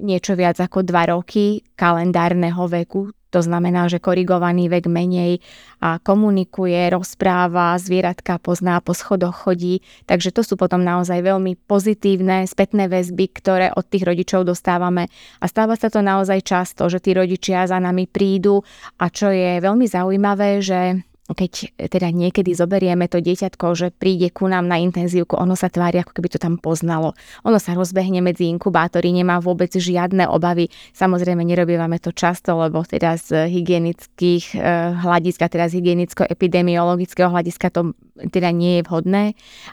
niečo 0.00 0.36
viac 0.36 0.60
ako 0.60 0.84
2 0.84 1.12
roky 1.14 1.64
kalendárneho 1.78 2.68
veku, 2.68 3.16
to 3.36 3.44
znamená, 3.44 3.84
že 3.90 4.00
korigovaný 4.00 4.72
vek 4.72 4.88
menej 4.88 5.44
a 5.82 6.00
komunikuje, 6.00 6.88
rozpráva, 6.88 7.76
zvieratka 7.76 8.40
pozná, 8.40 8.80
po 8.80 8.96
schodoch 8.96 9.44
chodí. 9.44 9.84
Takže 10.08 10.32
to 10.32 10.40
sú 10.40 10.54
potom 10.56 10.80
naozaj 10.80 11.20
veľmi 11.20 11.58
pozitívne 11.68 12.48
spätné 12.48 12.88
väzby, 12.88 13.28
ktoré 13.36 13.68
od 13.76 13.84
tých 13.84 14.08
rodičov 14.08 14.48
dostávame. 14.48 15.12
A 15.42 15.44
stáva 15.52 15.76
sa 15.76 15.92
to 15.92 16.00
naozaj 16.00 16.40
často, 16.48 16.88
že 16.88 17.02
tí 17.02 17.12
rodičia 17.12 17.68
za 17.68 17.76
nami 17.76 18.08
prídu 18.08 18.64
a 18.96 19.12
čo 19.12 19.28
je 19.28 19.60
veľmi 19.60 19.84
zaujímavé, 19.84 20.64
že 20.64 21.04
keď 21.34 21.74
teda 21.90 22.14
niekedy 22.14 22.54
zoberieme 22.54 23.10
to 23.10 23.18
dieťatko, 23.18 23.66
že 23.74 23.90
príde 23.90 24.30
ku 24.30 24.46
nám 24.46 24.70
na 24.70 24.78
intenzívku, 24.78 25.34
ono 25.34 25.58
sa 25.58 25.66
tvári, 25.66 25.98
ako 25.98 26.14
keby 26.14 26.28
to 26.30 26.38
tam 26.38 26.54
poznalo. 26.60 27.18
Ono 27.42 27.58
sa 27.58 27.74
rozbehne 27.74 28.22
medzi 28.22 28.46
inkubátory, 28.46 29.10
nemá 29.10 29.42
vôbec 29.42 29.74
žiadne 29.74 30.30
obavy. 30.30 30.70
Samozrejme, 30.94 31.42
nerobívame 31.42 31.98
to 31.98 32.14
často, 32.14 32.54
lebo 32.54 32.86
teda 32.86 33.18
z 33.18 33.50
hygienických 33.50 34.44
eh, 34.54 34.62
hľadiska, 34.94 35.50
teda 35.50 35.66
z 35.66 35.82
hygienicko-epidemiologického 35.82 37.32
hľadiska 37.32 37.74
to 37.74 37.96
teda 38.30 38.54
nie 38.54 38.80
je 38.80 38.82
vhodné, 38.86 39.24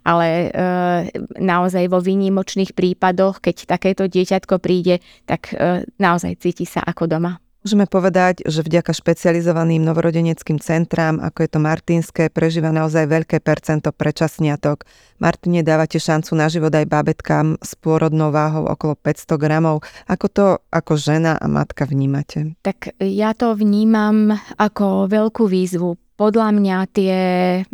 ale 0.01 0.49
eh, 0.49 1.01
naozaj 1.37 1.91
vo 1.91 2.01
výnimočných 2.01 2.73
prípadoch, 2.73 3.43
keď 3.43 3.69
takéto 3.69 4.09
dieťatko 4.09 4.57
príde, 4.57 5.03
tak 5.29 5.53
eh, 5.53 5.85
naozaj 6.01 6.39
cíti 6.41 6.65
sa 6.65 6.81
ako 6.81 7.05
doma. 7.05 7.42
Môžeme 7.63 7.87
povedať, 7.87 8.43
že 8.43 8.59
vďaka 8.59 8.91
špecializovaným 8.91 9.87
novorodeneckým 9.87 10.59
centrám, 10.59 11.23
ako 11.23 11.47
je 11.47 11.49
to 11.49 11.59
Martinské, 11.63 12.23
prežíva 12.27 12.75
naozaj 12.75 13.07
veľké 13.07 13.39
percento 13.39 13.95
prečasniatok. 13.95 14.83
Martine, 15.23 15.63
dávate 15.63 15.95
šancu 15.95 16.35
na 16.35 16.51
život 16.51 16.75
aj 16.75 16.91
bábetkám 16.91 17.55
s 17.63 17.79
pôrodnou 17.79 18.35
váhou 18.35 18.67
okolo 18.67 18.99
500 18.99 19.39
gramov. 19.39 19.79
Ako 20.11 20.27
to 20.27 20.45
ako 20.75 20.99
žena 20.99 21.39
a 21.39 21.47
matka 21.47 21.87
vnímate? 21.87 22.59
Tak 22.67 22.99
ja 22.99 23.31
to 23.31 23.55
vnímam 23.55 24.35
ako 24.59 25.07
veľkú 25.07 25.47
výzvu. 25.47 25.95
Podľa 26.19 26.51
mňa 26.51 26.77
tie 26.91 27.15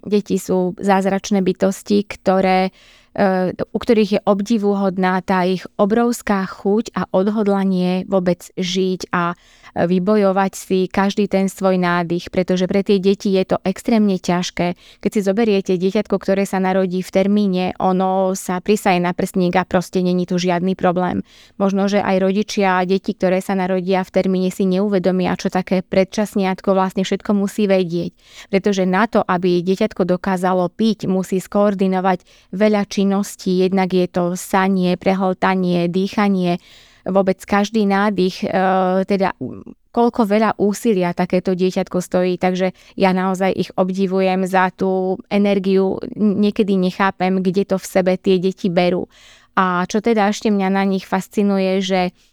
deti 0.05 0.37
sú 0.37 0.77
zázračné 0.77 1.41
bytosti, 1.41 2.05
ktoré 2.05 2.69
u 3.13 3.77
ktorých 3.77 4.11
je 4.15 4.21
obdivuhodná 4.23 5.21
tá 5.25 5.41
ich 5.43 5.65
obrovská 5.81 6.45
chuť 6.45 6.93
a 6.93 7.09
odhodlanie 7.09 8.05
vôbec 8.05 8.45
žiť 8.53 9.09
a 9.09 9.33
vybojovať 9.73 10.51
si 10.53 10.79
každý 10.89 11.29
ten 11.29 11.45
svoj 11.45 11.77
nádych, 11.77 12.33
pretože 12.33 12.65
pre 12.65 12.81
tie 12.81 12.97
deti 12.97 13.33
je 13.33 13.45
to 13.53 13.57
extrémne 13.65 14.17
ťažké. 14.17 14.77
Keď 15.01 15.11
si 15.13 15.21
zoberiete 15.21 15.73
dieťatko, 15.77 16.15
ktoré 16.17 16.45
sa 16.45 16.57
narodí 16.57 17.01
v 17.05 17.13
termíne, 17.13 17.65
ono 17.77 18.33
sa 18.33 18.61
prisaje 18.61 18.97
na 18.97 19.13
prstník 19.13 19.57
a 19.57 19.65
proste 19.65 20.01
není 20.01 20.25
tu 20.25 20.41
žiadny 20.41 20.73
problém. 20.73 21.21
Možno, 21.61 21.85
že 21.85 22.01
aj 22.01 22.17
rodičia 22.17 22.81
a 22.81 22.85
deti, 22.85 23.13
ktoré 23.13 23.41
sa 23.45 23.53
narodia 23.53 24.01
v 24.01 24.13
termíne 24.13 24.49
si 24.49 24.65
neuvedomia, 24.65 25.37
čo 25.37 25.53
také 25.53 25.85
predčasniatko 25.85 26.73
vlastne 26.73 27.05
všetko 27.05 27.31
musí 27.37 27.69
vedieť. 27.69 28.13
Pretože 28.49 28.89
na 28.89 29.05
to, 29.05 29.21
aby 29.21 29.61
dieťatko 29.61 30.05
dokázalo 30.05 30.69
piť, 30.73 31.05
musí 31.05 31.37
skoordinovať 31.37 32.25
veľa 32.53 32.83
činností 32.89 32.98
činností. 32.99 33.63
Jednak 33.63 33.95
je 33.95 34.07
to 34.11 34.35
sanie, 34.35 34.99
prehltanie, 34.99 35.87
dýchanie, 35.87 36.59
vôbec 37.07 37.39
každý 37.47 37.87
nádych, 37.87 38.43
e, 38.43 38.47
teda 39.07 39.39
koľko 39.89 40.21
veľa 40.27 40.59
úsilia 40.59 41.15
takéto 41.15 41.57
dieťatko 41.57 41.97
stojí, 41.97 42.37
takže 42.37 42.75
ja 42.93 43.09
naozaj 43.15 43.51
ich 43.55 43.69
obdivujem 43.73 44.45
za 44.45 44.69
tú 44.69 45.17
energiu, 45.31 45.97
niekedy 46.19 46.77
nechápem, 46.77 47.41
kde 47.41 47.65
to 47.65 47.81
v 47.81 47.89
sebe 47.89 48.13
tie 48.19 48.37
deti 48.37 48.69
berú. 48.69 49.09
A 49.57 49.83
čo 49.89 49.99
teda 49.99 50.29
ešte 50.29 50.53
mňa 50.53 50.69
na 50.69 50.83
nich 50.85 51.09
fascinuje, 51.09 51.81
že 51.81 52.01
E, 52.11 52.28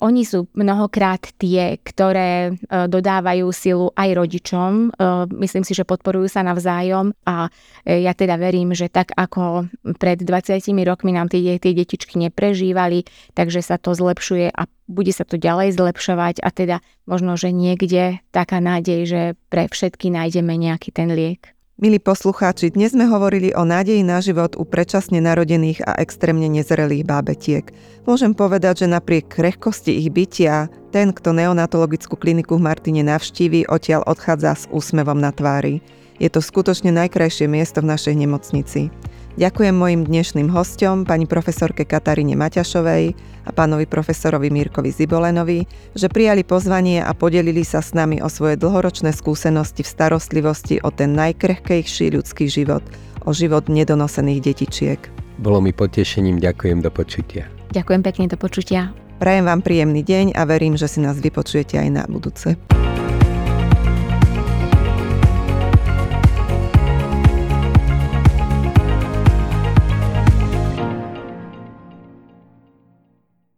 oni 0.00 0.22
sú 0.24 0.48
mnohokrát 0.56 1.20
tie, 1.36 1.76
ktoré 1.84 2.48
e, 2.48 2.52
dodávajú 2.88 3.46
silu 3.52 3.92
aj 3.92 4.08
rodičom. 4.16 4.72
E, 4.72 5.08
myslím 5.44 5.64
si, 5.68 5.76
že 5.76 5.84
podporujú 5.84 6.32
sa 6.32 6.40
navzájom 6.40 7.12
a 7.28 7.52
ja 7.84 8.12
teda 8.16 8.40
verím, 8.40 8.72
že 8.72 8.88
tak 8.88 9.12
ako 9.16 9.68
pred 10.00 10.20
20 10.20 10.60
rokmi 10.84 11.12
nám 11.12 11.28
tie, 11.28 11.60
tie 11.60 11.72
detičky 11.76 12.16
neprežívali, 12.16 13.04
takže 13.36 13.60
sa 13.60 13.76
to 13.76 13.92
zlepšuje 13.92 14.52
a 14.52 14.64
bude 14.90 15.12
sa 15.14 15.22
to 15.22 15.38
ďalej 15.38 15.78
zlepšovať 15.78 16.42
a 16.42 16.48
teda 16.50 16.76
možno, 17.06 17.38
že 17.38 17.54
niekde 17.54 18.18
taká 18.34 18.58
nádej, 18.58 19.00
že 19.06 19.22
pre 19.52 19.70
všetky 19.70 20.10
nájdeme 20.10 20.56
nejaký 20.56 20.90
ten 20.90 21.12
liek. 21.14 21.59
Milí 21.80 21.96
poslucháči, 21.96 22.76
dnes 22.76 22.92
sme 22.92 23.08
hovorili 23.08 23.56
o 23.56 23.64
nádeji 23.64 24.04
na 24.04 24.20
život 24.20 24.52
u 24.52 24.68
predčasne 24.68 25.16
narodených 25.16 25.80
a 25.88 25.96
extrémne 25.96 26.44
nezrelých 26.52 27.08
bábetiek. 27.08 27.72
Môžem 28.04 28.36
povedať, 28.36 28.84
že 28.84 28.92
napriek 28.92 29.32
krehkosti 29.32 29.96
ich 29.96 30.12
bytia, 30.12 30.68
ten, 30.92 31.08
kto 31.08 31.32
neonatologickú 31.32 32.20
kliniku 32.20 32.60
v 32.60 32.68
Martine 32.68 33.00
navštíví, 33.00 33.64
odtiaľ 33.64 34.04
odchádza 34.04 34.60
s 34.60 34.64
úsmevom 34.68 35.24
na 35.24 35.32
tvári. 35.32 35.80
Je 36.20 36.28
to 36.28 36.44
skutočne 36.44 36.92
najkrajšie 36.92 37.48
miesto 37.48 37.80
v 37.80 37.96
našej 37.96 38.12
nemocnici. 38.12 38.92
Ďakujem 39.38 39.74
mojim 39.78 40.02
dnešným 40.02 40.50
hostom, 40.50 41.06
pani 41.06 41.22
profesorke 41.22 41.86
Kataríne 41.86 42.34
Maťašovej 42.34 43.14
a 43.46 43.50
pánovi 43.54 43.86
profesorovi 43.86 44.50
Mírkovi 44.50 44.90
Zibolenovi, 44.90 45.70
že 45.94 46.10
prijali 46.10 46.42
pozvanie 46.42 46.98
a 46.98 47.14
podelili 47.14 47.62
sa 47.62 47.78
s 47.78 47.94
nami 47.94 48.18
o 48.18 48.26
svoje 48.26 48.58
dlhoročné 48.58 49.14
skúsenosti 49.14 49.86
v 49.86 49.92
starostlivosti 49.94 50.82
o 50.82 50.90
ten 50.90 51.14
najkrehkejší 51.14 52.10
ľudský 52.18 52.50
život, 52.50 52.82
o 53.22 53.30
život 53.30 53.70
nedonosených 53.70 54.40
detičiek. 54.42 55.00
Bolo 55.38 55.62
mi 55.62 55.70
potešením, 55.70 56.42
ďakujem 56.42 56.82
do 56.82 56.90
počutia. 56.90 57.46
Ďakujem 57.70 58.02
pekne 58.02 58.26
do 58.26 58.34
počutia. 58.34 58.90
Prajem 59.22 59.46
vám 59.46 59.62
príjemný 59.62 60.02
deň 60.02 60.34
a 60.34 60.42
verím, 60.42 60.74
že 60.74 60.90
si 60.90 60.98
nás 60.98 61.22
vypočujete 61.22 61.78
aj 61.78 61.88
na 61.92 62.02
budúce. 62.10 62.58